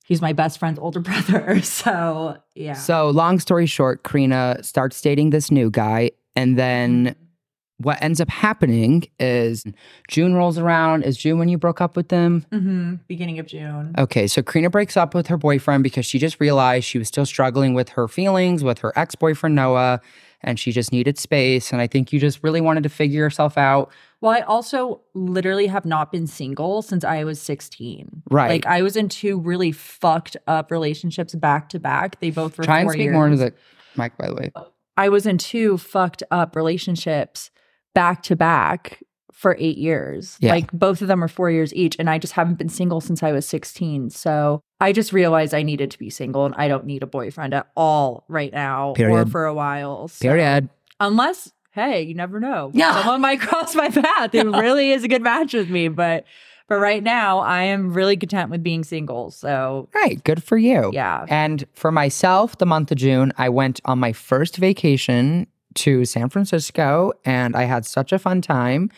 [0.05, 1.61] He's my best friend's older brother.
[1.63, 2.75] So, yeah.
[2.75, 6.11] so, long story short, Karina starts dating this new guy.
[6.37, 7.24] And then mm-hmm.
[7.77, 9.65] What ends up happening is
[10.07, 11.03] June rolls around.
[11.03, 12.45] Is June when you broke up with them?
[12.51, 13.93] hmm beginning of June.
[13.97, 17.25] Okay, so Karina breaks up with her boyfriend because she just realized she was still
[17.25, 19.99] struggling with her feelings with her ex boyfriend Noah,
[20.41, 21.71] and she just needed space.
[21.71, 23.91] And I think you just really wanted to figure yourself out.
[24.21, 28.23] Well, I also literally have not been single since I was 16.
[28.31, 28.49] Right.
[28.49, 32.19] Like I was in two really fucked up relationships back to back.
[32.21, 33.13] They both were Try and speak years.
[33.13, 33.53] more into the
[33.97, 34.51] mic, by the way.
[34.97, 37.51] I was in two fucked up relationships
[37.95, 39.01] back to back
[39.33, 40.37] for eight years.
[40.39, 40.51] Yeah.
[40.51, 41.95] Like both of them are four years each.
[41.99, 44.11] And I just haven't been single since I was 16.
[44.11, 47.53] So I just realized I needed to be single and I don't need a boyfriend
[47.53, 50.07] at all right now or for a while.
[50.07, 50.69] So- Period.
[51.01, 52.71] Unless, hey, you never know.
[52.73, 52.93] Yeah.
[53.01, 54.33] Someone might cross my path.
[54.33, 55.89] It really is a good match with me.
[55.89, 56.23] But
[56.69, 59.31] but right now I am really content with being single.
[59.31, 60.91] So Right, good for you.
[60.93, 61.25] yeah.
[61.27, 66.29] And for myself, the month of June, I went on my first vacation to San
[66.29, 68.89] Francisco and I had such a fun time.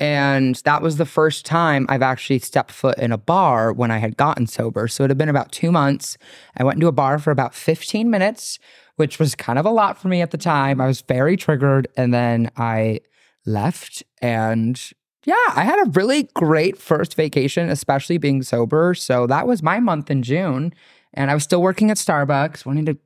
[0.00, 3.98] And that was the first time I've actually stepped foot in a bar when I
[3.98, 4.86] had gotten sober.
[4.86, 6.16] So it had been about two months.
[6.56, 8.60] I went into a bar for about 15 minutes,
[8.94, 10.80] which was kind of a lot for me at the time.
[10.80, 11.88] I was very triggered.
[11.96, 13.00] And then I
[13.44, 14.04] left.
[14.22, 14.80] And
[15.24, 18.94] yeah, I had a really great first vacation, especially being sober.
[18.94, 20.72] So that was my month in June.
[21.12, 22.98] And I was still working at Starbucks, wanting to.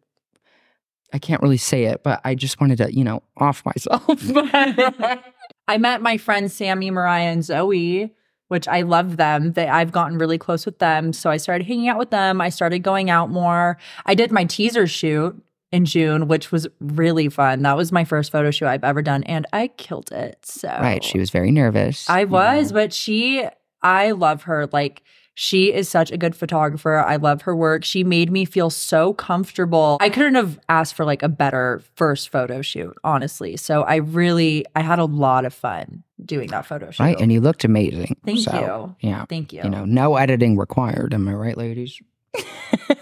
[1.13, 4.05] I can't really say it, but I just wanted to, you know, off myself.
[5.69, 8.13] I met my friends Sammy, Mariah, and Zoe,
[8.49, 9.53] which I love them.
[9.53, 11.13] They I've gotten really close with them.
[11.13, 12.41] So I started hanging out with them.
[12.41, 13.79] I started going out more.
[14.05, 17.63] I did my teaser shoot in June, which was really fun.
[17.63, 20.45] That was my first photo shoot I've ever done, and I killed it.
[20.45, 21.03] So right.
[21.03, 22.09] She was very nervous.
[22.11, 22.81] I was, know.
[22.81, 23.47] but she,
[23.81, 24.69] I love her.
[24.71, 25.03] Like,
[25.35, 26.97] she is such a good photographer.
[26.99, 27.85] I love her work.
[27.85, 29.97] She made me feel so comfortable.
[30.01, 33.57] I couldn't have asked for like a better first photo shoot, honestly.
[33.57, 37.03] So I really, I had a lot of fun doing that photo shoot.
[37.03, 37.21] Right.
[37.21, 38.17] And you looked amazing.
[38.27, 39.25] Thank So, Yeah.
[39.29, 39.63] Thank you.
[39.65, 41.15] You know, no editing required.
[41.15, 41.99] Am I right, ladies?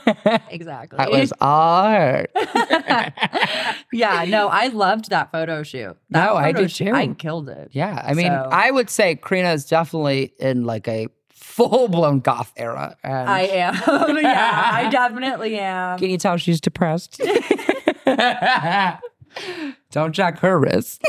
[0.48, 0.96] exactly.
[0.98, 2.26] that was all her.
[3.92, 5.96] yeah, no, I loved that photo shoot.
[6.10, 6.92] That No, I did shoot- too.
[6.94, 7.70] I killed it.
[7.72, 8.02] Yeah.
[8.04, 11.08] I mean, So- I would say Karina is definitely in like a
[11.68, 12.96] full blown goth era.
[13.02, 13.74] And I am.
[14.16, 15.98] yeah, I definitely am.
[15.98, 17.20] Can you tell she's depressed?
[19.90, 21.02] Don't jack her wrist.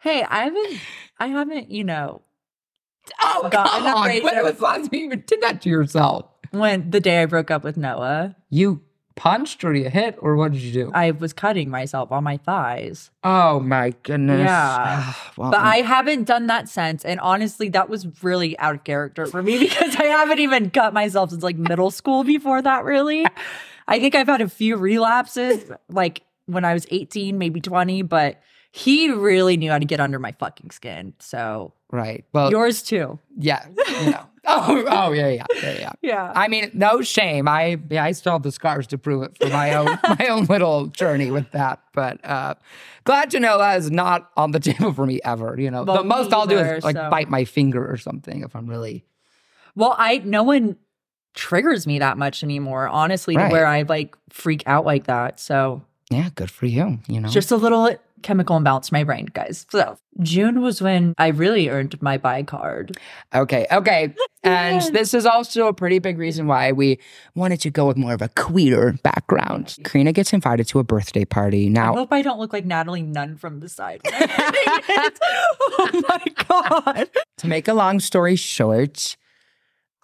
[0.00, 0.80] Hey, I haven't,
[1.18, 2.22] I haven't, you know,
[3.22, 4.08] Oh, Got come on.
[4.08, 6.26] When was the last time you even did that to yourself?
[6.50, 8.80] when the day I broke up with Noah, You
[9.16, 10.90] punched or you hit or what did you do?
[10.94, 13.10] I was cutting myself on my thighs.
[13.22, 14.40] oh my goodness.
[14.40, 15.14] Yeah.
[15.36, 15.84] well, But I mm.
[15.86, 17.04] haven't done that since.
[17.04, 20.92] And honestly, that was really out of character for me because I haven't even cut
[20.92, 23.26] myself since like middle school before that, really.
[23.88, 28.40] I think I've had a few relapses, like when I was 18, maybe 20, but
[28.72, 31.14] he really knew how to get under my fucking skin.
[31.18, 32.24] So right.
[32.32, 33.18] Well, yours too.
[33.36, 33.66] yeah.
[33.68, 34.26] You know.
[34.46, 35.92] oh, oh yeah, yeah, yeah, yeah.
[36.02, 36.32] Yeah.
[36.34, 37.48] I mean, no shame.
[37.48, 39.86] I yeah, I still have the scars to prove it for my own
[40.18, 41.80] my own little journey with that.
[41.92, 42.54] But uh
[43.04, 45.56] glad to know that is not on the table for me ever.
[45.58, 48.42] You know, Well, the most I'll do is like so- bite my finger or something
[48.42, 49.04] if I'm really
[49.74, 50.76] Well, I no one
[51.34, 55.40] triggers me that much anymore, honestly, to where I like freak out like that.
[55.40, 56.98] So yeah, good for you.
[57.08, 59.66] You know, just a little chemical imbalance in my brain, guys.
[59.70, 62.96] So June was when I really earned my bi card.
[63.34, 64.14] Okay, okay.
[64.42, 66.98] And this is also a pretty big reason why we
[67.34, 69.76] wanted to go with more of a queer background.
[69.84, 71.68] Karina gets invited to a birthday party.
[71.68, 74.00] Now I hope I don't look like Natalie Nunn from the side.
[74.04, 75.18] when I'm doing it.
[75.22, 77.08] oh my god.
[77.38, 79.16] to make a long story short,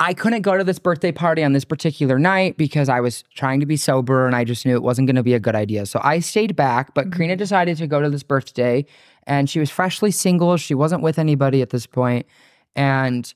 [0.00, 3.60] I couldn't go to this birthday party on this particular night because I was trying
[3.60, 5.84] to be sober and I just knew it wasn't going to be a good idea.
[5.84, 8.86] So I stayed back, but Karina decided to go to this birthday
[9.26, 10.56] and she was freshly single.
[10.56, 12.26] She wasn't with anybody at this point,
[12.74, 13.32] And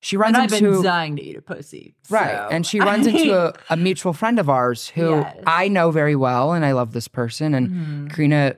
[0.00, 1.94] she runs And I've into been dying to eat a pussy.
[2.10, 2.30] Right.
[2.36, 5.36] so- and she runs into a, a mutual friend of ours who Yes.
[5.46, 7.54] I know very well and I love this person.
[7.54, 8.14] And Mhm.
[8.14, 8.56] Karina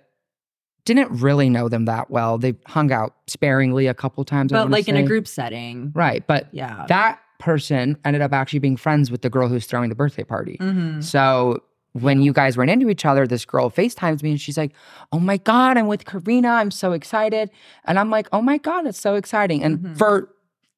[0.85, 2.37] didn't really know them that well.
[2.37, 4.51] They hung out sparingly a couple times.
[4.53, 5.93] But like in a group setting.
[5.95, 6.27] Right.
[6.27, 6.85] But Yeah.
[6.89, 10.57] that person ended up actually being friends with the girl who's throwing the birthday party.
[10.61, 11.01] Mm-hmm.
[11.03, 14.73] So when you guys ran into each other, this girl FaceTimes me and she's like,
[15.13, 16.49] Oh my God, I'm with Karina.
[16.49, 17.51] I'm so excited.
[17.85, 19.63] And I'm like, Oh my God, it's so exciting.
[19.63, 19.97] And Mhm.
[19.99, 20.31] for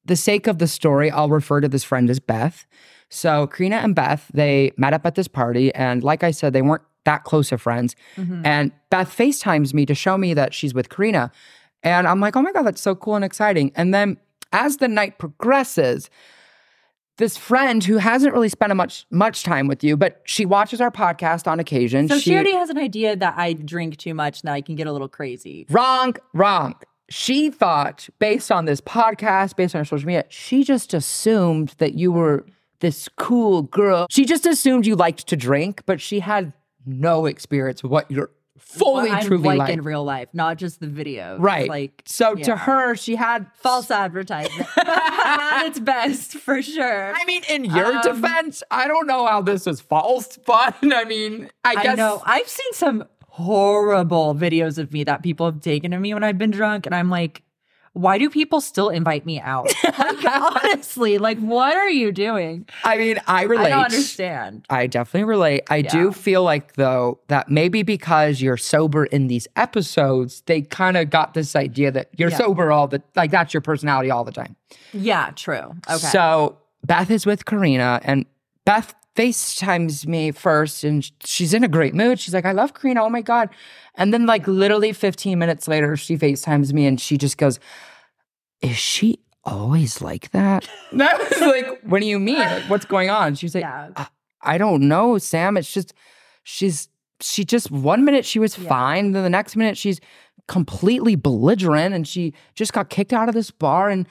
[0.05, 2.65] the sake of the story, I'll refer to this friend as Beth.
[3.09, 5.73] So Karina and Beth, they met up at this party.
[5.73, 7.95] And like I said, they weren't that close of friends.
[8.17, 8.45] Mm-hmm.
[8.45, 11.31] And Beth FaceTimes me to show me that she's with Karina.
[11.83, 13.71] And I'm like, oh my God, that's so cool and exciting.
[13.75, 14.17] And then
[14.51, 16.09] as the night progresses,
[17.17, 20.79] this friend who hasn't really spent a much much time with you, but she watches
[20.79, 22.07] our podcast on occasion.
[22.07, 24.75] So she, already has an idea that I drink too much and that I can
[24.75, 25.65] get a little crazy.
[25.69, 26.75] wrong, wrong.
[27.09, 31.93] She thought, based on this podcast, based on her social media, she just assumed that
[31.93, 32.45] you were
[32.79, 34.07] this cool girl.
[34.09, 36.53] She just assumed you liked to drink, but she had
[36.85, 39.69] no experience with what you're fully, I'm truly like like.
[39.73, 41.37] in real life, not just the video.
[41.39, 41.69] Right.
[41.69, 47.13] Like So to her, she had false advertisement at its best for sure.
[47.15, 51.03] I mean, in your Um, defense, I don't know how this is false, but I
[51.05, 52.21] mean, I I guess know.
[52.25, 56.37] I've seen some horrible videos of me that people have taken of me when I've
[56.37, 57.43] been drunk, and I'm like,
[57.97, 59.71] why do people still invite me out?
[59.83, 62.65] like, honestly, like, what are you doing?
[62.83, 63.65] I mean, I relate.
[63.65, 64.65] I don't understand.
[64.69, 65.63] I definitely relate.
[65.69, 65.89] I Yeah.
[65.91, 71.09] do feel like though that maybe because you're sober in these episodes, they kind of
[71.09, 72.37] got this idea that you're Yeah.
[72.37, 74.55] sober all the like that's your personality all the time.
[74.93, 75.73] Yeah, true.
[75.89, 75.97] Okay.
[75.97, 78.25] So Beth is with Karina and
[78.65, 82.19] Beth FaceTimes me first and she's in a great mood.
[82.19, 83.03] She's like, I love Karina.
[83.03, 83.49] Oh my God.
[83.95, 87.59] And then, like, literally 15 minutes later, she FaceTimes me and she just goes,
[88.61, 90.69] Is she always like that?
[90.91, 92.37] And I was like, What do you mean?
[92.39, 93.33] Like, what's going on?
[93.35, 93.89] She's like, yeah.
[93.95, 94.07] I,
[94.41, 95.57] I don't know, Sam.
[95.57, 95.93] It's just,
[96.43, 96.87] she's,
[97.19, 98.69] she just, one minute she was Yeah.
[98.69, 99.13] fine.
[99.13, 99.99] Then the next minute she's
[100.47, 104.07] completely belligerent and she just got kicked out of this bar and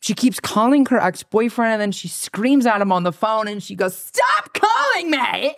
[0.00, 3.62] she keeps calling her ex-boyfriend and then she screams at him on the phone and
[3.62, 5.54] she goes, Stop calling me.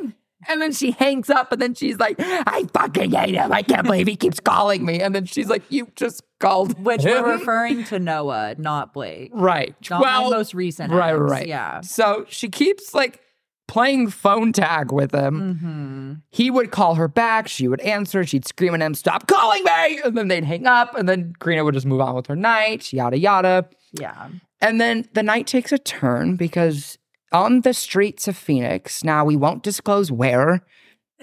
[0.48, 3.52] And then she hangs up and then she's like, I fucking hate him.
[3.52, 5.00] I can't believe he keeps calling me.
[5.00, 7.22] And then she's like, You just called Which him.
[7.22, 9.30] we're referring to Noah, not Blake.
[9.32, 9.76] Right.
[9.88, 10.92] Not well, my most recent.
[10.92, 11.20] right, ex.
[11.20, 11.46] right.
[11.46, 11.80] Yeah.
[11.82, 13.20] So she keeps like
[13.68, 15.40] playing phone tag with him.
[15.54, 16.12] Mm-hmm.
[16.30, 17.46] He would call her back.
[17.46, 18.24] She would answer.
[18.24, 20.00] She'd scream at him, Stop calling me.
[20.04, 20.96] And then they'd hang up.
[20.96, 23.68] And then Karina would just move on with her night, yada, yada.
[23.92, 24.28] Yeah.
[24.60, 26.98] And then the night takes a turn because
[27.32, 30.64] on the streets of Phoenix, now we won't disclose where,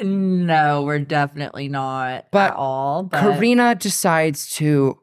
[0.01, 3.03] No, we're definitely not But at all.
[3.03, 4.97] But Karina decides to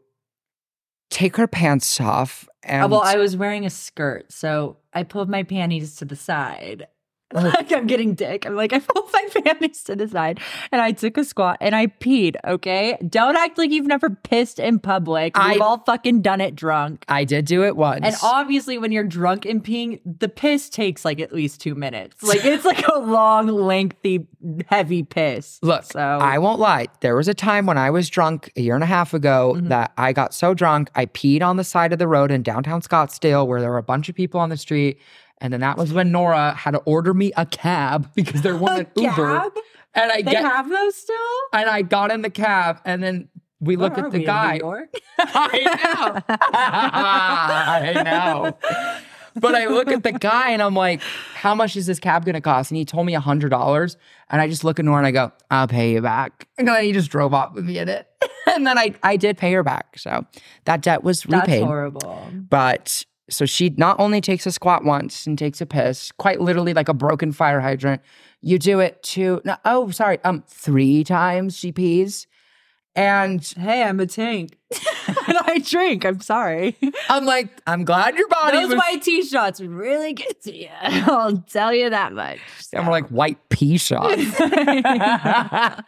[1.11, 2.49] take her pants off.
[2.63, 6.17] And Uh, well, I was wearing a skirt, so I pulled my panties to the
[6.17, 6.87] side.
[7.35, 8.47] Like I'm getting dick.
[8.47, 10.39] I'm like, I pulled my panties to the side
[10.71, 12.37] and I took a squat and I peed.
[12.47, 12.97] Okay.
[13.09, 15.37] Don't act like you've never pissed in public.
[15.37, 17.05] We've I- all fucking done it drunk.
[17.09, 18.01] I did do it once.
[18.05, 22.23] And obviously, when you're drunk and peeing, the piss takes like at least two minutes.
[22.23, 24.29] Like it's like a long, lengthy,
[24.69, 25.59] heavy piss.
[25.63, 26.87] Look, so I won't lie.
[27.01, 29.69] There was a time when I was drunk a year and a half ago Mhm.
[29.71, 32.83] that I got so drunk, I peed on the side of the road in downtown
[32.83, 34.99] Scottsdale where there were a bunch of people on the street.
[35.41, 38.89] And then that was when Nora had to order me a cab because there wasn't
[38.97, 39.51] A Uber.
[39.95, 41.17] And I They get have those still?
[41.53, 43.29] and I got in the cab and then
[43.61, 44.61] we look Where at the we, guy.
[45.19, 46.37] I know.
[46.53, 48.59] I know.
[49.39, 51.01] But I look at the guy and I'm like,
[51.35, 52.71] how much is this cab gonna cost?
[52.71, 53.97] And he told me a hundred dollars.
[54.31, 56.49] And I just look at Nora and I go, I'll pay you back.
[56.59, 58.07] And then he just drove off with me in it.
[58.47, 59.99] And then I, I did pay her back.
[59.99, 60.25] So
[60.65, 61.65] that debt was That's repaid.
[61.65, 62.29] horrible.
[62.49, 66.75] But so she not only takes a squat once and takes a piss, quite literally
[66.75, 68.03] like a broken fire hydrant.
[68.41, 72.27] You do it two, no, oh, sorry, um, three times she pees.
[72.97, 74.57] And Hey, I'm a tank.
[74.73, 76.05] and I drink.
[76.05, 76.77] I'm sorry.
[77.09, 78.79] I'm like, I'm glad your body Those was.
[78.79, 80.69] white tea shots would really get to you.
[80.83, 82.41] I'll tell you that much.
[82.73, 84.21] and we're like white pea shots.
[84.41, 85.83] I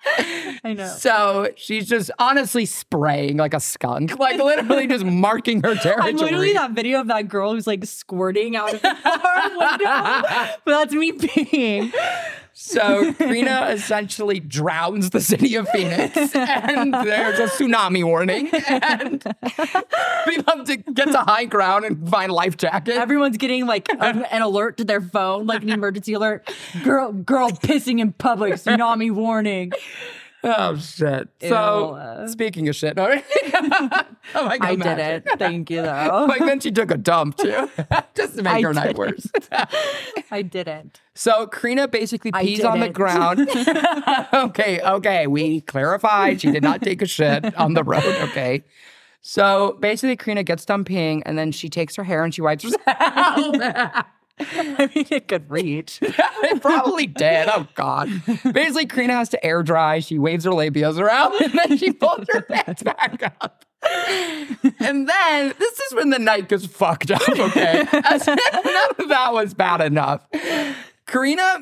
[0.77, 0.87] know.
[0.99, 6.11] So she's just honestly spraying like a skunk, like literally just marking her territory.
[6.11, 10.55] I'm literally that video of that girl who's like squirting out of the car window.
[10.64, 11.92] but that's me peeing.
[12.61, 19.23] So Karina essentially drowns the city of Phoenix, and there's a tsunami warning, and
[20.27, 22.99] people have to get to high ground and find life jackets.
[22.99, 26.53] Everyone's getting like an, an alert to their phone, like an emergency alert.
[26.83, 29.71] Girl, girl pissing in public, tsunami warning.
[30.44, 31.29] Oh shit!
[31.42, 33.09] Ew, So speaking of shit, no,
[34.35, 35.38] oh my God, I did it.
[35.38, 36.27] Thank you though.
[36.29, 37.70] Like then she took a dump too,
[38.14, 39.27] just to make I her night worse.
[40.31, 41.01] I didn't.
[41.14, 43.48] So Karina basically I pees on the ground.
[44.33, 48.05] okay, okay, we clarified she did not take a shit on the road.
[48.31, 48.64] Okay.
[49.20, 52.62] So basically, Karina gets done peeing, and then she takes her hair and she wipes
[52.64, 52.83] herself.
[52.87, 54.03] Oh,
[54.53, 55.98] I mean, it could reach.
[56.03, 57.48] it probably did.
[57.48, 58.09] Oh God.
[58.53, 60.01] Basically, Karina has to air dry.
[60.01, 63.64] She waves her labias around and then she pulls her pants back up.
[64.81, 67.85] and then this is when the night gets fucked up, okay?
[67.92, 68.38] As none
[68.98, 70.27] of that was bad enough.
[71.07, 71.61] Karina,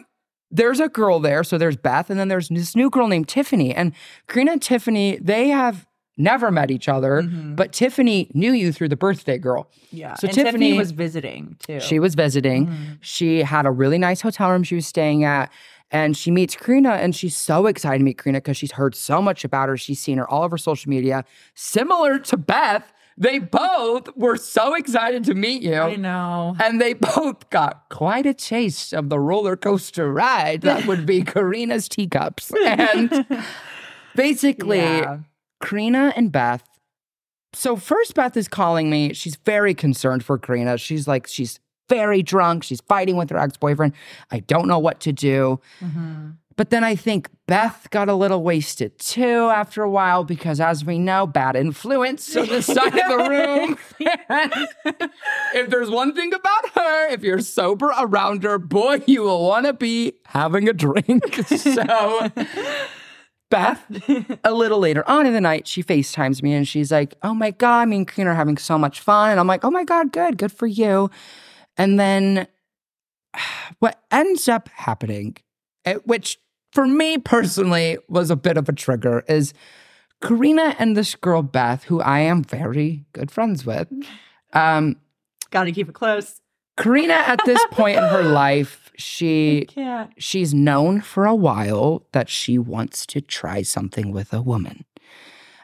[0.51, 1.45] there's a girl there.
[1.45, 3.75] So there's Beth, and then there's this new girl named Tiffany.
[3.75, 3.93] And
[4.29, 5.87] Karina and Tiffany, they have
[6.17, 7.55] never met each other, mm-hmm.
[7.55, 9.69] but Tiffany knew you through the birthday girl.
[9.91, 10.15] Yeah.
[10.15, 11.81] So Tiffany, Tiffany- was visiting too.
[11.81, 12.67] She was visiting.
[12.67, 12.93] Mm-hmm.
[13.01, 15.51] She had a really nice hotel room she was staying at.
[15.93, 19.23] And she meets Karina, and she's so excited to meet Karina because she's heard so
[19.23, 19.77] much about her.
[19.77, 21.25] She's seen her all over social media.
[21.55, 25.77] Similar to Beth, they both were so excited to meet you.
[25.77, 26.57] I know.
[26.59, 31.23] And they both got quite a taste of the roller coaster ride that would be
[31.25, 32.53] Karina's teacups.
[32.65, 33.25] And
[34.17, 35.19] basically, Yeah.
[35.63, 36.65] Karina and Beth.
[37.53, 39.13] So first Beth is calling me.
[39.15, 40.77] She's very concerned for Karina.
[40.79, 42.65] She's like, she's very drunk.
[42.65, 43.93] She's fighting with her ex-boyfriend.
[44.31, 45.61] I don't know what to do.
[45.81, 46.35] Mhm.
[46.57, 50.87] But then I think Beth got a little wasted too after a while because, as
[50.87, 53.79] we know, bad influence on the side of the room.
[55.55, 59.67] if there's one thing about her, if you're sober around her, boy, you will want
[59.67, 61.35] to be having a drink.
[61.47, 62.31] so,
[63.51, 63.85] Beth,
[64.45, 67.53] a little later on in the night, she FaceTimes me and she's like, Oh my
[67.53, 69.31] God, me and Karina are having so much fun.
[69.31, 71.11] And I'm like, Oh my God, good, good for you.
[71.77, 72.49] And then
[73.79, 75.37] what ends up happening,
[75.85, 76.39] eh, which
[76.73, 79.55] for me personally was a bit of a trigger, is
[80.23, 83.89] Karina and this girl, Beth, who I am very good friends with.
[84.53, 84.97] Um,
[85.51, 86.41] Got to keep it close.
[86.77, 90.11] Karina, at this point in her life, she Can't.
[90.19, 94.85] she's known for a while that she wants to try something with a woman.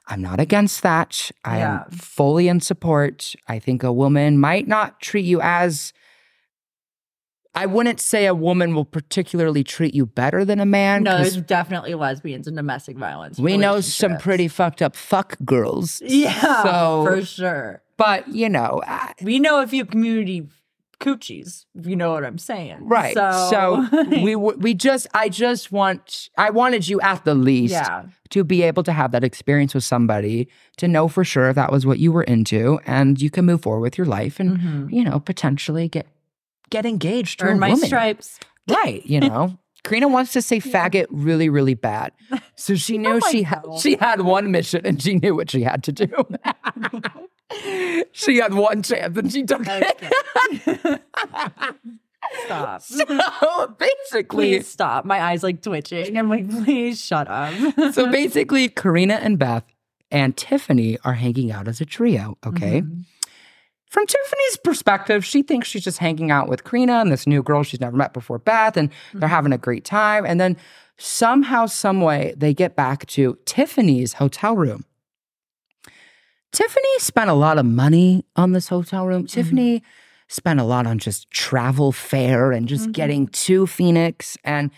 [0.09, 1.31] I'm not against that.
[1.45, 1.85] I Yeah.
[1.85, 3.35] am fully in support.
[3.49, 5.93] I think a woman might not treat you as
[7.55, 11.03] I wouldn't say a woman will particularly treat you better than a man.
[11.03, 13.39] No, there's definitely lesbians and domestic violence.
[13.39, 16.01] we know some pretty fucked up fuck girls.
[16.05, 17.83] Yeah, So, for sure.
[17.99, 20.49] but you know, I- We know a few community
[21.03, 22.79] coochies, if you know what I'm saying.
[22.89, 23.15] right.
[23.15, 28.05] So, So, we we just I just want I wanted you at the least yeah.
[28.31, 31.71] to be able to have that experience with somebody to know for sure if that
[31.73, 34.93] was what you were into and you can move forward with your life and Mhm.
[34.93, 36.07] you know potentially get
[36.71, 37.87] get engaged to Earn my woman.
[37.87, 38.39] stripes.
[38.71, 42.13] right you know Karina wants to say faggot really really bad
[42.55, 45.63] so she knew Oh she had she had one mission and she knew what she
[45.65, 46.07] had to do
[48.13, 51.03] she had one chance and she took it
[52.45, 52.81] Stop.
[52.83, 55.05] so basically Please stop.
[55.05, 56.17] My eyes like twitching.
[56.17, 57.53] I'm like, please shut up.
[57.93, 59.65] so basically Karina and Beth
[60.11, 63.05] and Tiffany are hanging out as a trio okay Mhm.
[63.89, 67.63] From Tiffany's perspective, she thinks she's just hanging out with Karina and this new girl
[67.63, 70.25] she's never met before, Beth, and they're having a great time.
[70.25, 70.57] And then
[70.97, 74.87] somehow, some way, they get back to Tiffany's hotel room.
[76.53, 79.27] Tiffany spent a lot of money on this hotel room.
[79.27, 79.83] Tiffany
[80.29, 82.93] spent a lot on just travel fare and just Mhm.
[82.93, 84.37] getting to Phoenix.
[84.45, 84.71] And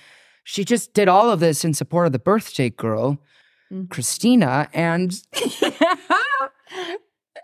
[0.44, 3.18] she just did all of this in support of the birthday girl,
[3.72, 3.88] Mhm.
[3.90, 4.68] Christina.
[4.72, 5.20] And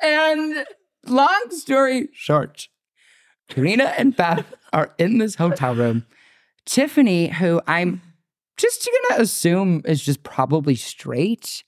[0.03, 0.65] and
[1.07, 2.69] long story short,
[3.49, 6.07] Karina and Beth are in this hotel room.
[6.67, 8.01] Tiffany, who I'm
[8.57, 11.65] just gonna assume is just probably straight.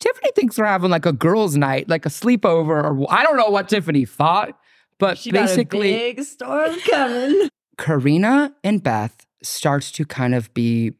[0.00, 3.50] Tiffany thinks we're having like a girls' night, like a sleepover, or I don't know
[3.50, 4.58] what Tiffany thought,
[4.98, 7.48] but She got a basically, big storm coming.
[7.78, 10.92] Karina and Beth starts to kind of be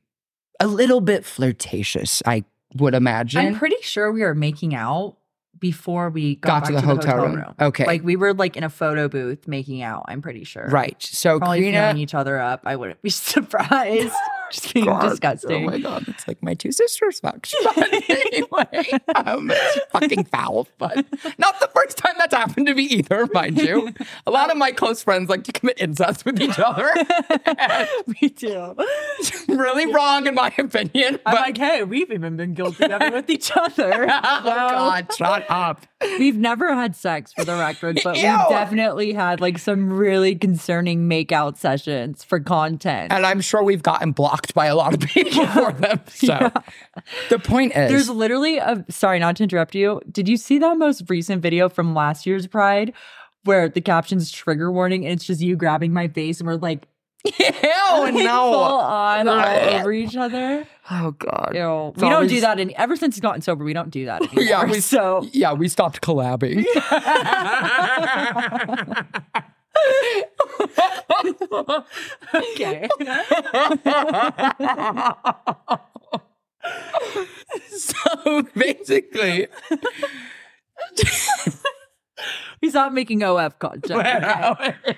[0.60, 2.44] a little bit flirtatious, I
[2.76, 3.40] would imagine.
[3.44, 5.16] I'm pretty sure we were making out
[5.58, 7.54] before we Got got, back to the hotel room.
[7.60, 7.84] Okay.
[7.84, 10.66] Like we were like in a photo booth making out, I'm pretty sure.
[10.68, 10.96] right.
[11.02, 12.62] So Probably Karina each other up.
[12.64, 14.14] I wouldn't be surprised.
[14.52, 15.64] Just being God, disgusting.
[15.64, 17.54] Oh my god, it's like my two sisters fucked.
[18.32, 20.96] Anyway, um, it's fucking foul, but
[21.38, 23.92] not the first time that's happened to me either, mind you.
[24.26, 26.88] A lot of my close friends like to commit incest with each other.
[28.22, 28.74] Me too.
[29.48, 31.14] really wrong, in my opinion.
[31.26, 34.04] I'm But like, hey, we've even been guilty of it with each other.
[34.04, 35.86] oh god, shut up.
[36.18, 41.08] We've never had sex for the record, but we've definitely had like some really concerning
[41.08, 43.12] makeout sessions for content.
[43.12, 46.00] And I'm sure we've gotten blocked by a lot of people for them.
[46.08, 46.50] So
[47.28, 50.00] the point is, There's literally a sorry not to interrupt you.
[50.10, 52.92] Did you see that most recent video from last year's Pride
[53.44, 56.86] where the caption's trigger warning and it's just you grabbing my face and we're like,
[57.24, 57.32] ew,
[58.12, 58.54] no.
[58.54, 60.66] on all over each other?
[60.90, 61.52] Oh god.
[61.54, 61.88] Ew.
[61.94, 64.22] It's We don't do that any ever since he's gotten sober, we don't do that
[64.32, 64.44] anymore.
[64.44, 66.64] Yeah, we so Yeah, we stopped collabing.
[72.64, 72.88] Okay.
[77.70, 79.46] so basically,
[82.60, 84.02] He's not making OF content.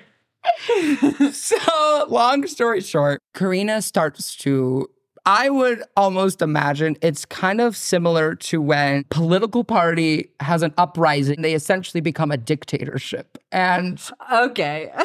[0.67, 1.31] Okay.
[1.31, 4.89] so long story short, Karina starts to.
[5.25, 11.41] I would almost imagine it's kind of similar to when political party has an uprising.
[11.41, 13.37] They essentially become a dictatorship.
[13.51, 14.01] And
[14.33, 14.91] Okay.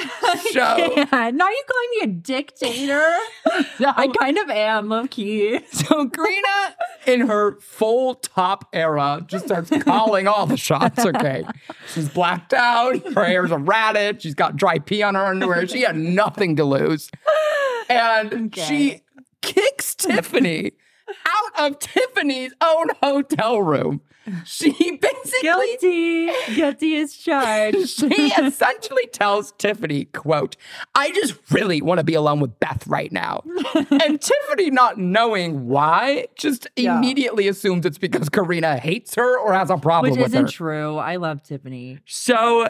[0.52, 3.06] So- Yeah, now you're calling me a dictator?
[3.80, 5.60] I kind of am, low key.
[5.72, 11.04] so Karina, in her full top era, just starts calling all the shots.
[11.04, 11.44] Okay.
[11.94, 12.96] She's blacked out.
[13.14, 14.20] Her hair's a ratted.
[14.22, 15.66] She's got dry pee on her underwear.
[15.68, 17.08] She had nothing to lose.
[17.88, 18.62] And Okay.
[18.62, 19.02] she
[19.42, 20.72] kicks Tiffany
[21.26, 24.00] out of Tiffany's own hotel room.
[24.44, 24.70] She
[25.00, 26.30] basically Guilty.
[26.54, 27.88] Guilty is charged.
[27.98, 30.54] she essentially tells Tiffany, quote,
[30.94, 33.42] I just really want to be alone with Beth right now.
[33.74, 36.98] and Tiffany, not knowing why, just Yeah.
[36.98, 40.22] immediately assumes it's because Karina hates her or has a problem with her.
[40.24, 40.52] Which with isn't her.
[40.52, 40.96] true.
[40.98, 42.00] I love Tiffany.
[42.04, 42.68] So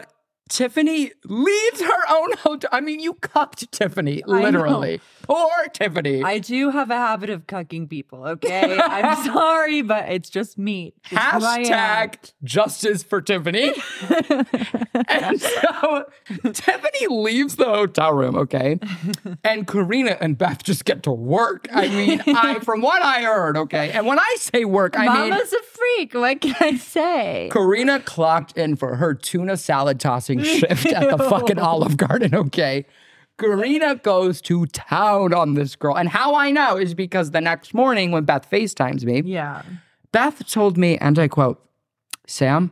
[0.49, 2.69] Tiffany leaves her own hotel.
[2.73, 4.99] I mean, you cucked Tiffany, literally.
[5.21, 6.23] Poor Tiffany.
[6.23, 8.79] I do have a habit of cucking people, okay?
[8.79, 10.93] I'm sorry, but it's just me.
[11.03, 11.65] It's who I am.
[11.65, 13.73] Hashtag justice for Tiffany.
[15.07, 16.05] and so
[16.51, 18.79] Tiffany leaves the hotel room, okay?
[19.43, 21.67] And Karina and Beth just get to work.
[21.71, 23.91] I mean, I from what I heard, okay?
[23.91, 26.13] And when I say work, I mean Mama's a freak.
[26.13, 27.49] What can I say?
[27.51, 32.85] Karina clocked in for her tuna salad tossing shift at the fucking Olive Garden, okay?
[33.39, 35.97] Karina goes to town on this girl.
[35.97, 39.61] And how I know is because the next morning when Beth FaceTimes me, Yeah.
[40.11, 41.63] Beth told me, and I quote,
[42.27, 42.71] Sam,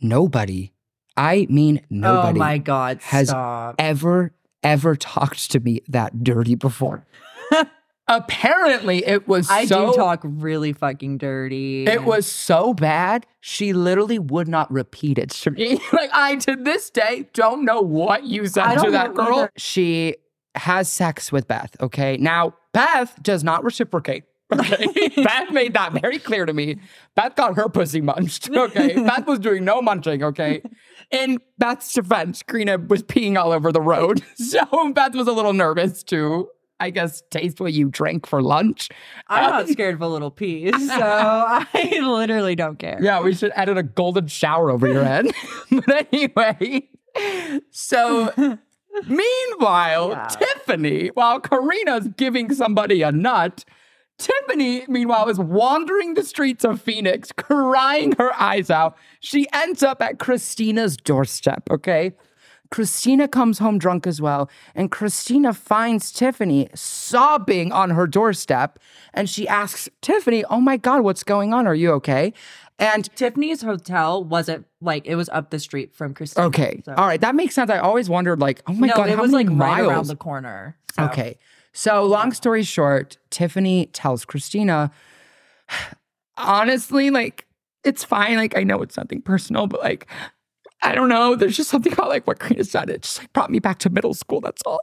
[0.00, 0.72] nobody,
[1.16, 3.00] I mean nobody, oh my God.
[3.02, 3.76] has stop.
[3.78, 7.04] ever, ever talked to me that dirty before.
[8.06, 11.86] Apparently, it was I so, do talk really fucking dirty.
[11.86, 15.80] It was so bad, she literally would not repeat it to me.
[15.92, 19.38] like, I, to this day, don't know what you said to that girl.
[19.38, 19.52] either.
[19.56, 20.16] She
[20.54, 22.16] has sex with Beth, okay?
[22.18, 24.24] Now, Beth does not reciprocate.
[24.52, 24.86] Okay.
[25.16, 26.76] Beth made that very clear to me.
[27.16, 28.50] Beth got her pussy munched.
[28.50, 28.94] Okay.
[29.02, 30.22] Beth was doing no munching.
[30.22, 30.62] Okay.
[31.10, 34.22] In Beth's defense, Karina was peeing all over the road.
[34.36, 36.48] So Beth was a little nervous to,
[36.80, 38.88] I guess, taste what you drank for lunch.
[39.28, 42.98] I'm Um, not scared of a little piece, so I literally don't care.
[43.00, 45.26] Yeah, we should edit a golden shower over your head.
[45.70, 46.88] but anyway,
[47.70, 48.58] so
[49.08, 50.28] meanwhile.
[50.30, 53.64] Tiffany, while Karina's giving somebody a nut,
[54.18, 58.96] Tiffany, meanwhile, is wandering the streets of Phoenix, crying her eyes out.
[59.20, 62.12] She ends up at Christina's doorstep, okay?
[62.70, 68.78] Christina comes home drunk as well, and Christina finds Tiffany sobbing on her doorstep,
[69.12, 71.66] and she asks Tiffany, "Oh my God, what's going on?
[71.66, 72.32] Are you okay?"
[72.78, 76.46] And Tiffany's hotel wasn't like it was up the street from Christina.
[76.48, 77.70] okay, so- all right, that makes sense.
[77.70, 80.08] I always wondered, like, oh my no, God, it how was like many right around
[80.08, 80.76] the corner.
[80.96, 81.04] so.
[81.04, 81.38] Okay.
[81.76, 84.90] So, long story short, Tiffany tells Christina,
[86.36, 87.46] honestly, like,
[87.84, 88.36] it's fine.
[88.36, 90.06] Like, I know it's nothing personal, but like,
[90.84, 91.34] I don't know.
[91.34, 92.90] There's just something about like what Karina said.
[92.90, 94.40] It just like brought me back to middle school.
[94.40, 94.80] That's all.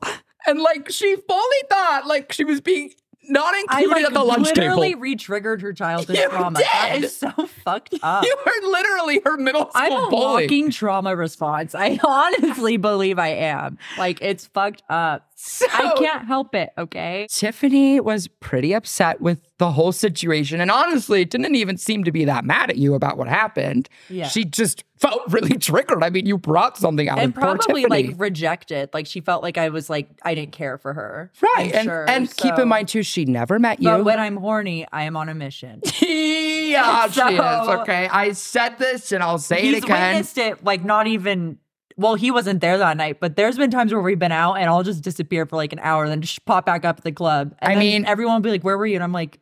[0.47, 2.91] And like, she fully thought like she was being
[3.29, 4.61] not I included like at the lunch table.
[4.77, 6.57] literally re-triggered her childhood You trauma.
[6.59, 7.03] That did!
[7.03, 7.29] is so
[7.63, 8.23] fucked up.
[8.25, 10.43] You were literally her middle school I'm a bully.
[10.45, 11.75] walking trauma response.
[11.75, 13.77] I honestly believe I am.
[13.99, 15.29] Like it's fucked up.
[15.43, 16.71] So- I can't help it.
[16.77, 17.25] Okay.
[17.29, 22.25] Tiffany was pretty upset with the whole situation and honestly didn't even seem to be
[22.25, 23.89] that mad at you about what happened.
[24.09, 24.27] Yeah.
[24.27, 26.03] She just felt really triggered.
[26.03, 28.91] I mean, you brought something out and of probably like rejected.
[28.93, 31.31] Like she felt like I was like I didn't care for her.
[31.41, 31.71] right.
[31.71, 32.09] I'm and sure.
[32.09, 33.89] and keep in mind too, she never met you.
[33.89, 35.81] But when I'm horny, I am on a mission.
[36.01, 37.39] yeah, she is.
[37.39, 38.07] Okay.
[38.07, 40.13] I said this and I'll say it again.
[40.13, 41.57] witnessed it like not even
[42.01, 44.65] well, he wasn't there that night, but there's been times where we've been out and
[44.65, 47.55] I'll just disappear for like an hour, then just pop back up at the club.
[47.59, 48.95] And I mean- everyone will be like, Where were you?
[48.95, 49.39] And I'm like,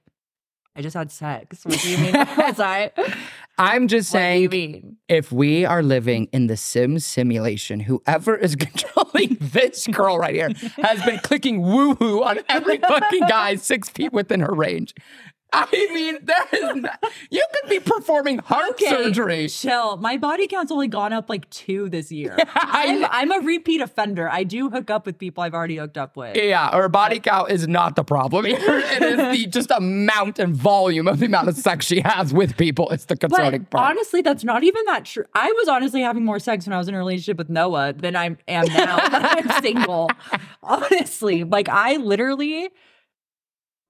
[0.76, 1.66] I just had sex.
[1.66, 2.14] What do you mean?
[2.38, 2.92] was I?
[3.58, 9.36] I'm just you saying if we are living in the Sims simulation, whoever is controlling
[9.42, 14.40] this girl right here has been clicking woohoo on every fucking guy six feet within
[14.40, 14.94] her range.
[15.52, 19.48] I mean, there is not, you could be performing heart Okay, surgery.
[19.48, 19.98] Chill.
[19.98, 22.38] My body count's only gone up like two this year.
[22.56, 24.30] I'm, I'm a repeat offender.
[24.30, 26.36] I do hook up with people I've already hooked up with.
[26.38, 28.60] Yeah, her body count is not the problem here.
[29.00, 32.58] It is the just amount and volume of the amount of sex she has with
[32.58, 32.90] people.
[32.90, 33.92] It's the But concerning part.
[33.92, 35.26] honestly, that's not even that true.
[35.34, 38.16] I was honestly having more sex when I was in a relationship with Noah than
[38.16, 40.10] I am now I'm single.
[40.64, 42.70] Honestly, like I literally,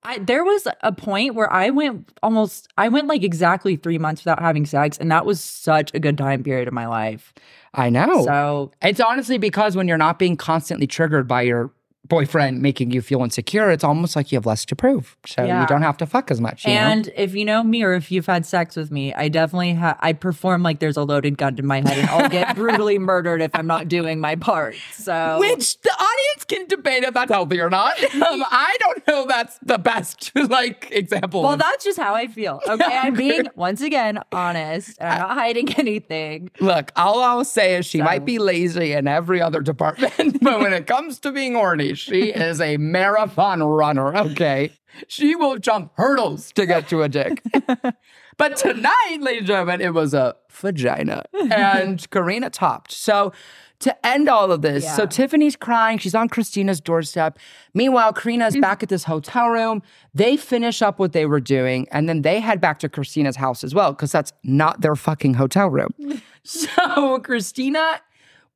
[0.04, 4.24] I there was a point where I went almost, I went like exactly three months
[4.24, 7.34] without having sex, and that was such a good time period of my life.
[7.74, 8.24] I know.
[8.26, 11.72] So It's honestly because when you're not being constantly triggered by your
[12.10, 15.16] boyfriend making you feel insecure, it's almost like you have less to prove.
[15.26, 15.62] So Yeah.
[15.62, 16.66] you don't have to fuck as much.
[16.66, 16.80] You know?
[16.80, 19.98] And if you know me or if you've had sex with me, I definitely ha-
[20.00, 23.42] I perform like there's a loaded gun to my head and I'll get brutally murdered
[23.42, 24.76] if I'm not doing my part.
[24.94, 27.94] So Which the audience can debate if that's healthy or not.
[28.30, 31.42] Um, I don't know that's the best like example.
[31.42, 32.60] well, that's just how I feel.
[32.68, 34.98] Okay, I'm being once again honest.
[35.00, 36.52] And I'm not hiding anything.
[36.60, 40.60] Look, all I'll say is she So- might be lazy in every other department, but
[40.60, 44.16] when it comes to being horny, she is a marathon runner.
[44.16, 44.72] Okay.
[45.08, 47.44] She will jump hurdles to get to a dick.
[48.38, 51.24] but tonight, ladies and gentlemen, it was a vagina.
[51.52, 52.92] And Karina topped.
[52.92, 53.32] So
[53.80, 55.98] to end all of this, so Tiffany's crying.
[56.00, 57.40] She's on Christina's doorstep.
[57.74, 58.62] Meanwhile, Karina's mm.
[58.62, 59.82] back at this hotel room.
[60.14, 63.64] They finish up what they were doing, and then they head back to Christina's house
[63.64, 65.94] as well, because that's not their fucking hotel room.
[66.44, 68.02] so Christina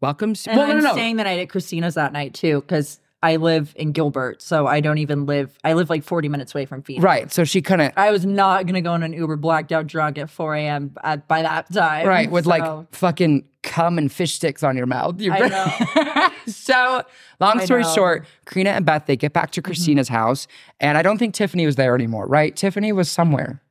[0.02, 0.46] welcomes.
[0.46, 0.91] And well, I'm no, no.
[0.91, 4.82] staying the night at Christina's that night too, because I live in Gilbert, so I
[4.82, 5.57] don't even live.
[5.63, 7.01] I live like 40 minutes away from Phoenix.
[7.03, 7.32] Right.
[7.32, 7.93] So she couldn't.
[7.95, 10.93] I was not gonna go in an Uber blacked out drunk at 4 a.m.
[11.03, 12.05] At, by that time.
[12.05, 15.21] Right, with So- like fucking cum and fish sticks on your mouth.
[15.21, 16.28] You- I know.
[16.51, 17.03] so,
[17.39, 17.84] long story.
[17.84, 17.95] Mm-hmm.
[17.95, 20.45] short, Karina and Beth they get back to Christina's house,
[20.82, 22.28] and I don't think Tiffany was there anymore.
[22.28, 22.53] Right?
[22.53, 23.61] Tiffany was somewhere.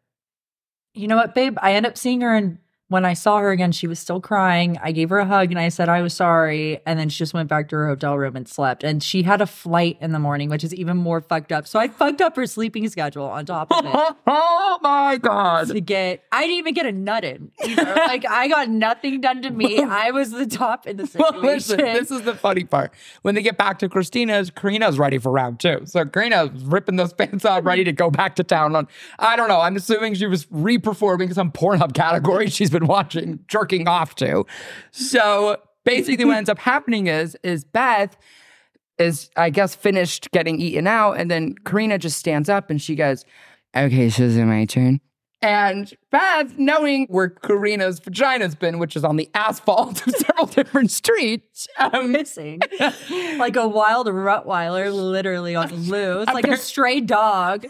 [0.95, 1.59] You know what, babe?
[1.61, 2.57] I end up seeing her, and
[2.93, 4.79] when I saw her again, she was still crying.
[4.83, 6.81] I gave her a hug and I said I was sorry.
[6.87, 8.85] And then she just went back to her hotel room and slept.
[8.85, 11.67] And she had a flight in the morning, which is even more fucked up.
[11.67, 13.93] So I fucked up her sleeping schedule on top of it.
[14.27, 15.69] oh my god!
[15.69, 17.51] to get, I didn't even get a nut in.
[17.65, 17.83] either.
[17.95, 19.83] like I got nothing done to me.
[19.83, 21.23] I was the top in the situation.
[21.33, 22.93] Well, listen, this is the funny part.
[23.23, 25.83] When they get back to Christina's, Karina's ready for round two.
[25.87, 28.87] So Karina's ripping those pants out, ready to go back to town on,
[29.19, 33.89] I don't know, I'm assuming she was re-performing some Pornhub category she's been watching, jerking
[33.89, 34.45] off to.
[34.91, 38.17] So basically what ends up happening is, is Beth
[38.99, 41.15] is, I guess, finished getting eaten out.
[41.15, 43.25] And then Karina just stands up and she goes,
[43.77, 45.01] okay, so is it my turn?
[45.43, 50.91] And Beth, knowing where Karina's vagina's been, which is on the asphalt of several different
[50.93, 52.61] streets, um, missing
[53.39, 57.67] like a wild Rottweiler, literally on the loose, like a stray dog,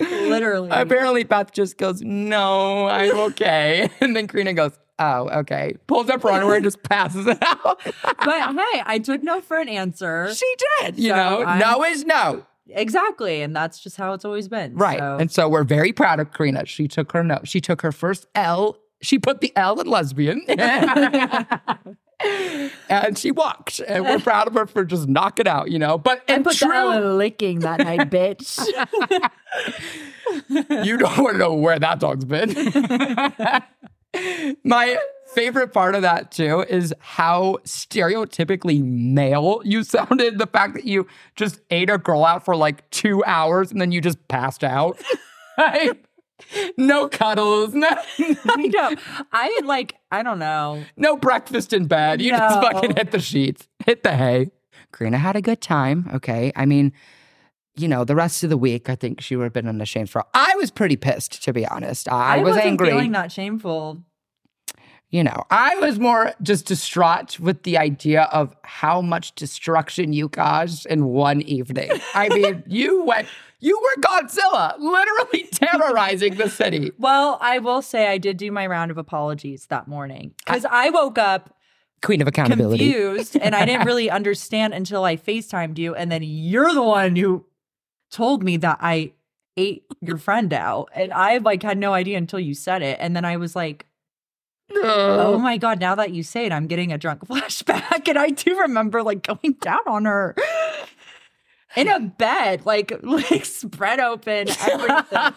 [0.00, 0.70] literally.
[0.72, 3.90] apparently Beth just goes, No, I'm okay.
[4.00, 5.74] And then Karina goes, Oh, okay.
[5.86, 7.80] Pulls up her underwear and just passes it out.
[8.02, 10.34] But hey, I took no for an answer.
[10.34, 10.98] she did.
[10.98, 12.44] You So know, I'm- no is no.
[12.70, 14.74] Exactly, and that's just how it's always been.
[14.74, 14.98] Right.
[14.98, 16.66] So- And so we're very proud of Karina.
[16.66, 17.40] She took her no.
[17.44, 18.78] She took her first L.
[19.00, 20.44] She put the L in lesbian.
[22.88, 23.78] and she walked.
[23.80, 25.98] And we're proud of her for just knocking out, you know.
[25.98, 28.58] But and put true, the L in licking that night, bitch.
[30.84, 32.50] you don't want to know where that dog's been.
[34.64, 34.98] My
[35.34, 40.38] favorite part of that too is how stereotypically male you sounded.
[40.38, 41.06] The fact that you
[41.36, 45.00] just ate a girl out for like two hours and then you just passed out.
[45.58, 46.04] Like,
[46.76, 47.88] no cuddles, no,
[48.18, 48.94] I know.
[49.32, 50.84] I had like, I don't know.
[50.96, 52.22] no breakfast in bed.
[52.22, 54.52] You just fucking hit the sheets, hit the hay.
[54.92, 56.08] Karina had a good time.
[56.14, 56.52] Okay.
[56.54, 56.92] I mean,
[57.78, 60.24] you know, the rest of the week, I think she would have been unashamed for.
[60.34, 62.08] I was pretty pissed, to be honest.
[62.08, 62.88] I, was wasn't angry.
[62.90, 64.02] feeling that shameful.
[65.10, 70.28] you know, I was more just distraught with the idea of how much destruction you
[70.28, 71.90] caused in one evening.
[72.14, 73.28] I mean, you went,
[73.60, 76.92] you were Godzilla, literally terrorizing the city.
[76.98, 80.90] Well, I will say I did do my round of apologies that morning because I
[80.90, 81.54] woke up
[82.02, 82.92] Queen of accountability.
[82.92, 85.94] confused and I didn't really understand until I FaceTimed you.
[85.94, 87.44] And then you're the one who
[88.10, 89.12] told me that I
[89.56, 90.88] ate your friend out.
[90.94, 92.98] And I like had no idea until you said it.
[93.00, 93.86] And then I was like,
[94.74, 98.08] oh my God, now that you say it, I'm getting a drunk flashback.
[98.08, 100.36] And I do remember like going down on her
[101.76, 104.94] in a bed, like like spread open, everything.
[105.12, 105.34] oh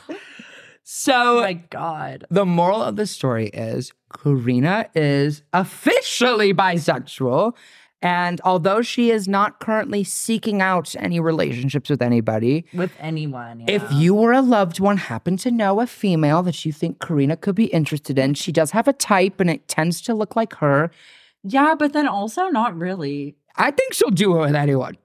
[0.84, 2.26] So my God.
[2.30, 7.54] the moral of the story is Karina is officially bisexual
[8.04, 13.66] And although she is not currently seeking out any relationships with anybody, With anyone.
[13.68, 17.38] if you or a loved one happen to know a female that you think Karina
[17.38, 20.56] could be interested in, she does have a type and it tends to look like
[20.56, 20.89] her.
[21.43, 23.36] Yeah, but then also not really.
[23.56, 24.97] I think she'll do it with anyone.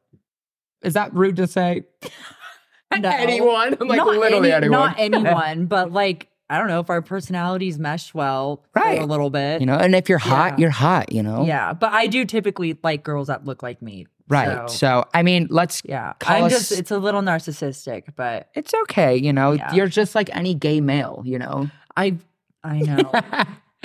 [0.82, 1.84] Is that rude to say?
[2.99, 3.11] No.
[3.11, 3.76] anyone?
[3.80, 4.70] Like not literally any- anyone.
[4.80, 9.01] Not anyone, but like, I don't know if our personalities mesh well for Right.
[9.01, 9.61] a little bit.
[9.61, 10.62] you know, and if you're hot, Yeah.
[10.62, 11.44] you're hot, you know?
[11.44, 14.07] Yeah, but I do typically like girls that look like me.
[14.28, 14.68] Right.
[14.70, 18.72] So, So, I mean, let's yeah, I'm us- just, it's a little narcissistic, but it's
[18.82, 19.53] okay, you know.
[19.53, 19.72] Yeah.
[19.74, 21.68] You're just like any gay male, you know.
[21.97, 22.16] I,
[22.64, 23.12] I know.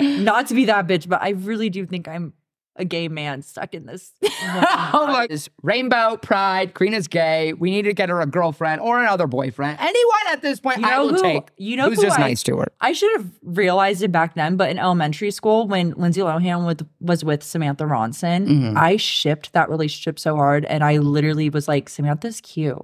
[0.00, 2.32] not to be that bitch, but I really do think I'm
[2.76, 4.12] a gay man stuck in this.
[4.22, 7.52] oh my This Rainbow Pride, Karina's gay.
[7.52, 9.78] We need to get her a girlfriend or another boyfriend.
[9.78, 11.48] Anyone at this point, You I know will who- take.
[11.58, 12.72] you know who's who just I- nice to her.
[12.80, 16.86] I should have realized it back then, but in elementary school, when Lindsay Lohan with,
[17.00, 18.76] was with Samantha Ronson, Mhm.
[18.76, 20.64] I shipped that relationship so hard.
[20.64, 22.82] And I literally was like, Samantha's cute.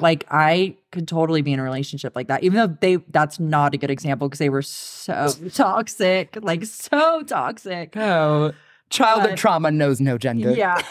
[0.00, 3.74] Like I could totally be in a relationship like that, even though they that's not
[3.74, 7.96] a good example because they were so toxic, like so toxic.
[7.96, 8.52] Oh,
[8.90, 10.52] childhood But- trauma knows no gender.
[10.52, 10.80] Yeah.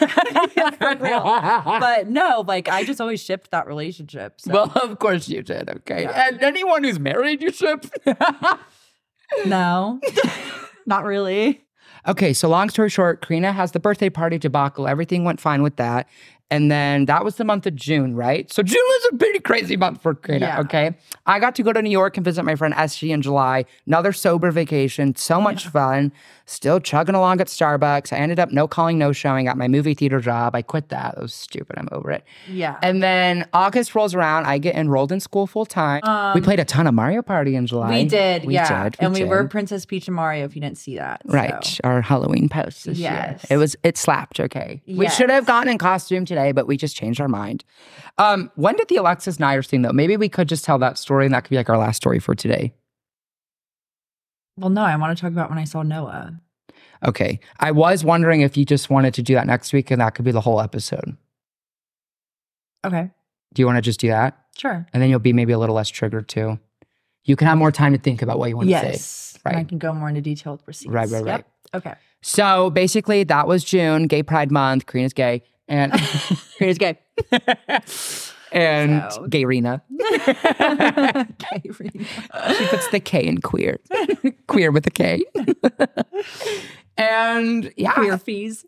[0.88, 4.40] But no, like I just always shipped that relationship.
[4.40, 5.68] So well, of course you did.
[5.68, 6.28] Okay, Yeah.
[6.28, 7.86] and anyone who's married, you ship.
[9.46, 10.00] no,
[10.86, 11.64] not really.
[12.06, 14.88] Okay, so long story short, Karina has the birthday party debacle.
[14.88, 16.08] Everything went fine with that.
[16.50, 18.50] And then that was the month of June, right?
[18.50, 20.60] So June was a pretty crazy month for Karina, Yeah.
[20.60, 20.96] okay?
[21.26, 23.66] I got to go to New York and visit my friend SG in July.
[23.86, 26.10] Another sober vacation, so much fun.
[26.46, 28.10] Still chugging along at Starbucks.
[28.10, 30.54] I ended up no calling, no showing at my movie theater job.
[30.56, 31.16] I quit that.
[31.16, 31.76] That was stupid.
[31.78, 32.24] I'm over it.
[32.50, 32.78] Yeah.
[32.82, 34.46] And then August rolls around.
[34.46, 36.00] I get enrolled in school full time.
[36.34, 37.88] we played a ton of Mario Party in July.
[37.88, 38.84] Um, We did, We yeah.
[38.84, 39.46] did, and we were.
[39.48, 41.20] Princess Peach and Mario if you didn't see that.
[41.26, 43.44] Right, our Halloween post this Yes.
[43.50, 43.56] year.
[43.56, 44.40] It was it slapped.
[44.40, 47.64] Okay, we should have gotten in costume today, but we just changed our mind.
[48.18, 49.92] Um, when did the Alexis Neiers thing though?
[49.92, 52.18] Maybe we could just tell that story, and that could be like our last story
[52.18, 52.72] for today.
[54.56, 56.40] Well, no, I want to talk about when I saw Noah.
[57.06, 60.14] Okay, I was wondering if you just wanted to do that next week, and that
[60.14, 61.16] could be the whole episode.
[62.84, 63.10] Okay.
[63.54, 64.86] Do you want to just do that, Sure.
[64.92, 66.58] and then you'll be maybe a little less triggered too.
[67.24, 68.90] You can have more time to think about what you want to say.
[68.92, 69.38] Yes.
[69.44, 70.92] And I can go more into detail with receipts.
[70.92, 71.30] Right, right, right.
[71.38, 71.46] Yep.
[71.74, 71.94] Okay.
[72.20, 74.86] So basically, that was June, Gay Pride Month.
[74.86, 75.92] Karina's gay, and
[76.58, 76.98] Here's gay.
[78.52, 79.82] and So- gay Rena.
[79.90, 82.04] Gay Rena.
[82.56, 83.78] She puts the K in queer.
[84.46, 85.22] queer with a K.
[86.96, 87.92] and yeah.
[87.92, 88.64] Queer fees.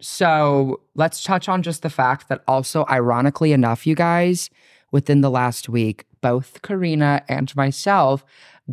[0.00, 4.50] So let's touch on just the fact that also, ironically enough, you guys,
[4.92, 8.24] within the last week, both Karina and myself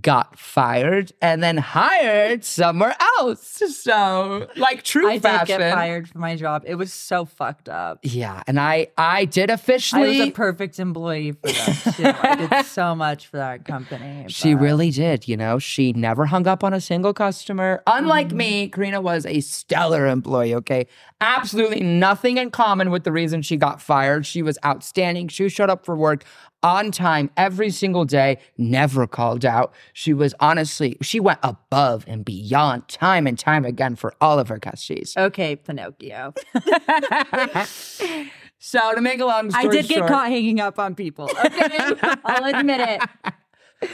[0.01, 3.61] got fired and then hired somewhere else.
[3.83, 6.63] So, like true I did get fired from my job.
[6.65, 7.99] It was so fucked up.
[8.01, 10.17] Yeah, and I I did officially.
[10.17, 12.03] I was a perfect employee for them too.
[12.05, 14.25] I did so much for that company.
[14.29, 15.59] She but- really did, you know.
[15.59, 17.83] She never hung up on a single customer.
[17.85, 18.37] Unlike Mm-hmm.
[18.37, 20.87] me, Karina was a stellar employee, okay?
[21.21, 24.25] Absolutely nothing in common with the reason she got fired.
[24.25, 25.27] She was outstanding.
[25.27, 26.23] She showed up for work
[26.64, 29.74] on time every single day, never called out.
[29.91, 34.47] She was honestly, she went above and beyond time and time again for all of
[34.47, 35.14] her customers.
[35.16, 36.34] Okay, Pinocchio.
[38.57, 41.30] so to make a long story I did get short- caught hanging up on people.
[41.45, 41.78] Okay,
[42.26, 43.01] I'll admit
[43.82, 43.91] it.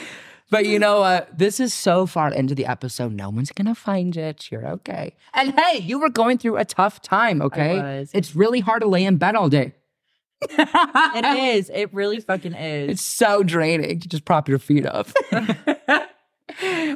[0.52, 1.38] But you know what?
[1.38, 4.52] This is so far into the episode, no one's gonna find it.
[4.52, 5.16] You're okay.
[5.34, 7.78] And hey, you were going through a tough time, okay?
[7.78, 8.10] was.
[8.14, 9.74] It's really hard to lay in bed all day.
[10.42, 11.26] It
[11.56, 11.70] is.
[11.74, 12.92] It really fucking is.
[12.92, 15.08] It's so draining to just prop your feet up.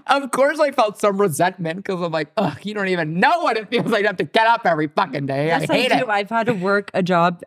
[0.07, 3.57] of course, I felt some resentment because I'm like, ugh, you don't even know what
[3.57, 5.47] it feels like to have to get up every fucking day.
[5.47, 5.97] Yes, I I, hate do.
[5.97, 6.07] it.
[6.09, 7.41] I've had to work a job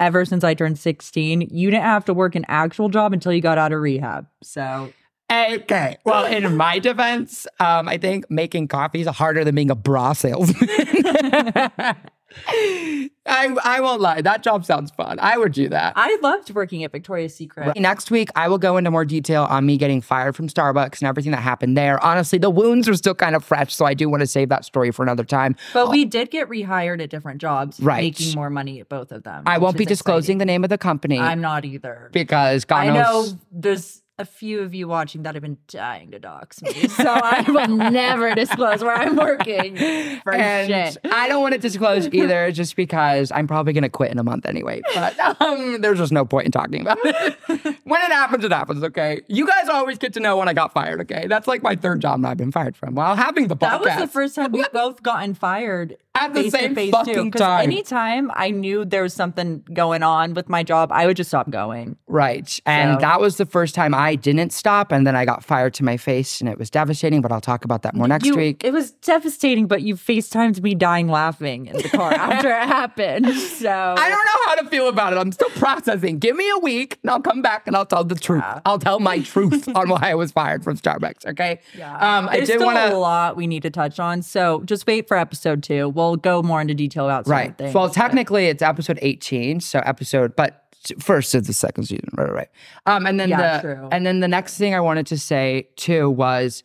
[0.00, 1.48] ever since I turned 16.
[1.50, 4.26] You didn't have to work an actual job until you got out of rehab.
[4.42, 4.92] So
[5.30, 5.98] Okay.
[6.04, 10.14] Well, in my defense, um, I think making coffee is harder than being a bra
[10.14, 10.68] salesman.
[12.46, 14.20] I I won't lie.
[14.22, 15.18] That job sounds fun.
[15.20, 15.92] I would do that.
[15.96, 17.78] I loved working at Victoria's Secret.
[17.78, 21.08] Next week, I will go into more detail on me getting fired from Starbucks and
[21.08, 22.02] everything that happened there.
[22.04, 24.64] Honestly, the wounds are still kind of fresh, so I do want to save that
[24.64, 25.56] story for another time.
[25.74, 28.02] But we did get rehired at different jobs, Right.
[28.02, 29.44] making more money at both of them.
[29.46, 30.38] I won't be disclosing exciting.
[30.38, 32.10] the name of the company I'm not either.
[32.12, 36.18] because God I know there's a few of you watching that have been dying to
[36.18, 39.76] dox me, so I will never disclose where I'm working
[40.22, 40.98] for and shit.
[41.04, 44.24] I don't want to disclose either, just because I'm probably going to quit in a
[44.24, 44.82] month anyway.
[44.94, 47.77] But um, there's just no point in talking about it.
[47.88, 49.20] When it happens, it happens, okay?
[49.28, 51.26] You guys always get to know when I got fired, okay?
[51.26, 53.84] That's like my third job that I've been fired from while having the podcast.
[53.84, 57.32] That was the first time we both gotten fired At the to same face fucking
[57.32, 57.38] too.
[57.38, 57.64] time.
[57.64, 61.50] Anytime I knew there was something going on with my job, I would just stop
[61.50, 61.96] going.
[62.06, 62.58] Right.
[62.66, 64.92] And So- that was the first time I didn't stop.
[64.92, 67.64] And then I got fired to my face and it was devastating, but I'll talk
[67.64, 68.64] about that more next You- week.
[68.64, 73.26] It was devastating, but you FaceTimed me dying laughing in the car after it happened.
[73.34, 75.16] So I don't know how to feel about it.
[75.18, 76.18] I'm still processing.
[76.18, 78.42] Give me a week and I'll come back and I'll tell the truth.
[78.66, 81.26] I'll tell my truth on why I was fired from Starbucks.
[81.26, 81.60] Okay.
[81.76, 81.94] Yeah.
[82.18, 84.22] Um, I did want a lot we need to touch on.
[84.22, 85.88] So just wait for episode two.
[85.88, 87.56] We'll go more into detail about Right.
[87.56, 87.74] things.
[87.74, 89.60] Well, but- technically it's episode 18.
[89.60, 90.64] So episode, but
[91.00, 92.08] first of the second season.
[92.16, 92.24] Right.
[92.26, 92.34] Right.
[92.34, 92.48] right.
[92.86, 93.88] Um, and then Yeah, the true.
[93.92, 96.62] and then the next thing I wanted to say too was.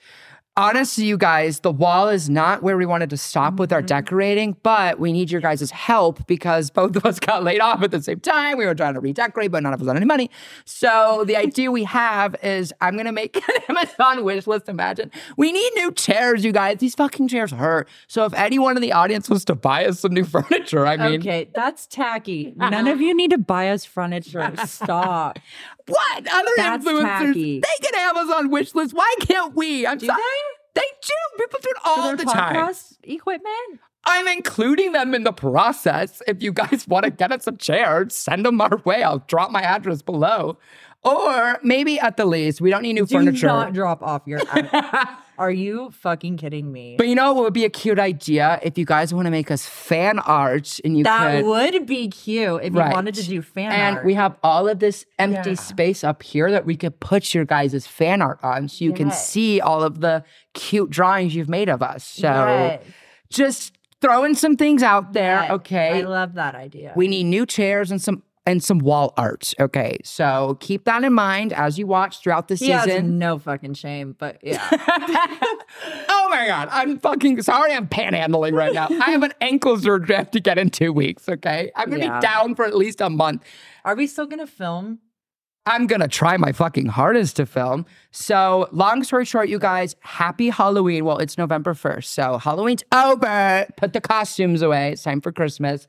[0.55, 3.87] Honestly, you guys, the wall is not where we wanted to stop with our Mm-hmm.
[3.87, 7.89] decorating, but we need your guys' help because both of us got laid off at
[7.89, 8.57] the same time.
[8.59, 10.29] We were trying to redecorate, but none of us had any money.
[10.63, 14.69] So the idea we have is I'm gonna make an Amazon wish list.
[14.69, 16.77] Imagine we need new chairs, you guys.
[16.77, 17.89] These fucking chairs hurt.
[18.07, 21.19] So if anyone in the audience was to buy us some new furniture, I mean,
[21.21, 22.53] Okay, that's tacky.
[22.55, 24.53] None of you need to buy us furniture.
[24.65, 25.39] Stop.
[25.88, 27.01] What other That's influencers?
[27.03, 27.59] tacky.
[27.59, 28.93] They get Amazon wish lists.
[28.93, 29.86] Why can't we?
[29.88, 30.21] I'm Do sorry.
[30.75, 30.81] they?
[30.81, 31.13] They do.
[31.38, 32.55] People do it For all the time.
[32.55, 33.79] podcast equipment?
[34.05, 36.21] I'm including them in the process.
[36.27, 39.03] If you guys want to get us a chair, send them our way.
[39.03, 40.57] I'll drop my address below.
[41.03, 43.47] Or maybe at the least, we don't need new Do furniture.
[43.47, 44.39] Do not drop off your.
[45.38, 46.95] Are you fucking kidding me?
[46.97, 49.49] but you know what would be a cute idea if you guys want to make
[49.51, 53.41] us fan art and you that could would be cute if you wanted to do
[53.41, 53.73] fan art.
[53.79, 54.05] and art.
[54.05, 55.55] we have all of this empty Yeah.
[55.55, 59.09] space up here that we could put your guys' fan art on so you can
[59.11, 60.23] see all of the
[60.53, 62.03] cute drawings you've made of us.
[62.03, 62.84] So Yes.
[63.29, 65.51] just throwing some things out there, Yes.
[65.51, 65.99] okay?
[65.99, 66.93] I love that idea.
[66.95, 69.53] We need new chairs and some and some wall art.
[69.59, 69.97] Okay.
[70.03, 73.17] So keep that in mind as you watch throughout the he has season.
[73.17, 74.61] no fucking shame, but yeah.
[74.71, 76.67] oh my god.
[76.71, 78.87] I'm fucking sorry I'm panhandling right now.
[78.89, 81.27] I have an ankle surgery I have to get in two weeks.
[81.29, 81.71] Okay.
[81.75, 82.19] I'm gonna Yeah.
[82.19, 83.43] be down for at least a month.
[83.85, 84.99] Are we still gonna film?
[85.65, 87.85] I'm gonna try my fucking hardest to film.
[88.11, 91.05] So, long story short, you guys, happy Halloween.
[91.05, 93.65] Well, it's November 1st, so Halloween's over.
[93.77, 94.91] Put the costumes away.
[94.91, 95.87] It's time for Christmas.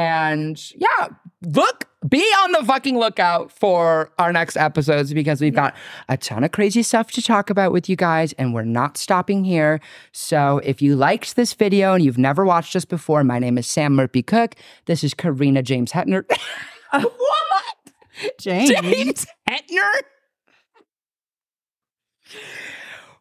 [0.00, 1.08] And yeah,
[1.42, 5.76] look, be on the fucking lookout for our next episodes because we've got
[6.08, 9.44] a ton of crazy stuff to talk about with you guys, and we're not stopping
[9.44, 9.78] here.
[10.12, 13.66] So, if you liked this video and you've never watched us before, my name is
[13.66, 14.54] Sam Murphy Cook.
[14.86, 16.24] This is Karina James Hefner.
[16.90, 17.76] what?
[18.38, 18.70] James.
[18.70, 19.90] James Hefner?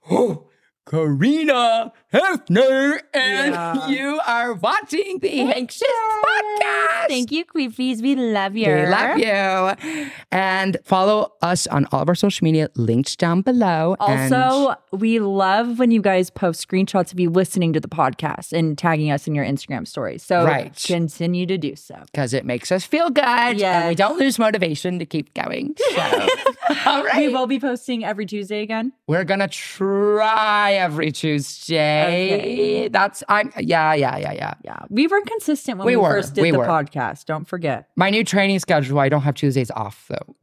[0.09, 0.47] Oh,
[0.89, 3.87] Karina Hefner, and Yeah.
[3.87, 5.83] you are watching the Anxious
[6.25, 7.07] Podcast.
[7.07, 8.01] Thank you, Queefies.
[8.01, 8.65] We love you.
[8.73, 10.09] We love you.
[10.31, 13.95] And follow us on all of our social media, linked down below.
[13.99, 18.53] And- Also, we love when you guys post screenshots of you listening to the podcast
[18.53, 20.23] and tagging us in your Instagram stories.
[20.23, 20.73] So Right.
[20.87, 21.95] continue to do so.
[22.11, 23.23] because it makes us feel good.
[23.23, 25.75] And we don't lose motivation to keep going.
[25.95, 26.01] So,
[26.87, 27.17] all right.
[27.17, 28.93] We will be posting every Tuesday again.
[29.07, 31.98] We're gonna try every Tuesday.
[32.05, 32.87] Okay.
[32.89, 34.53] That's I'm yeah, yeah, yeah, yeah.
[34.63, 34.77] Yeah.
[34.89, 36.65] We were consistent when We we, were, first did we the were.
[36.65, 37.25] podcast.
[37.25, 37.89] Don't forget.
[37.95, 40.35] My new training schedule, I don't have Tuesdays off though.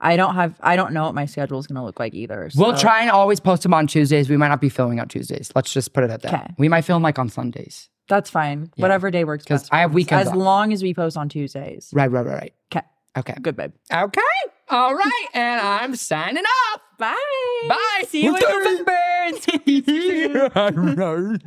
[0.00, 2.50] I don't have I don't know what my schedule is gonna look like either.
[2.50, 2.60] So.
[2.60, 4.28] We'll try and always post them on Tuesdays.
[4.28, 5.50] We might not be filming on Tuesdays.
[5.54, 6.34] Let's just put it at that.
[6.34, 6.46] Okay.
[6.58, 7.88] We might film like on Sundays.
[8.08, 8.70] That's fine.
[8.76, 9.68] Whatever day works best.
[9.68, 10.36] for I have weekends As off.
[10.36, 11.88] long as we post on Tuesdays.
[11.94, 12.54] Right, right, right, right.
[12.70, 12.86] Okay.
[13.16, 13.34] Okay.
[13.40, 13.72] Good babe.
[13.90, 14.20] Okay.
[14.68, 15.26] All right.
[15.34, 16.80] and I'm signing off.
[16.98, 17.14] Bye.
[17.68, 18.04] Bye.
[18.08, 18.42] See you in.
[20.32, 21.38] November.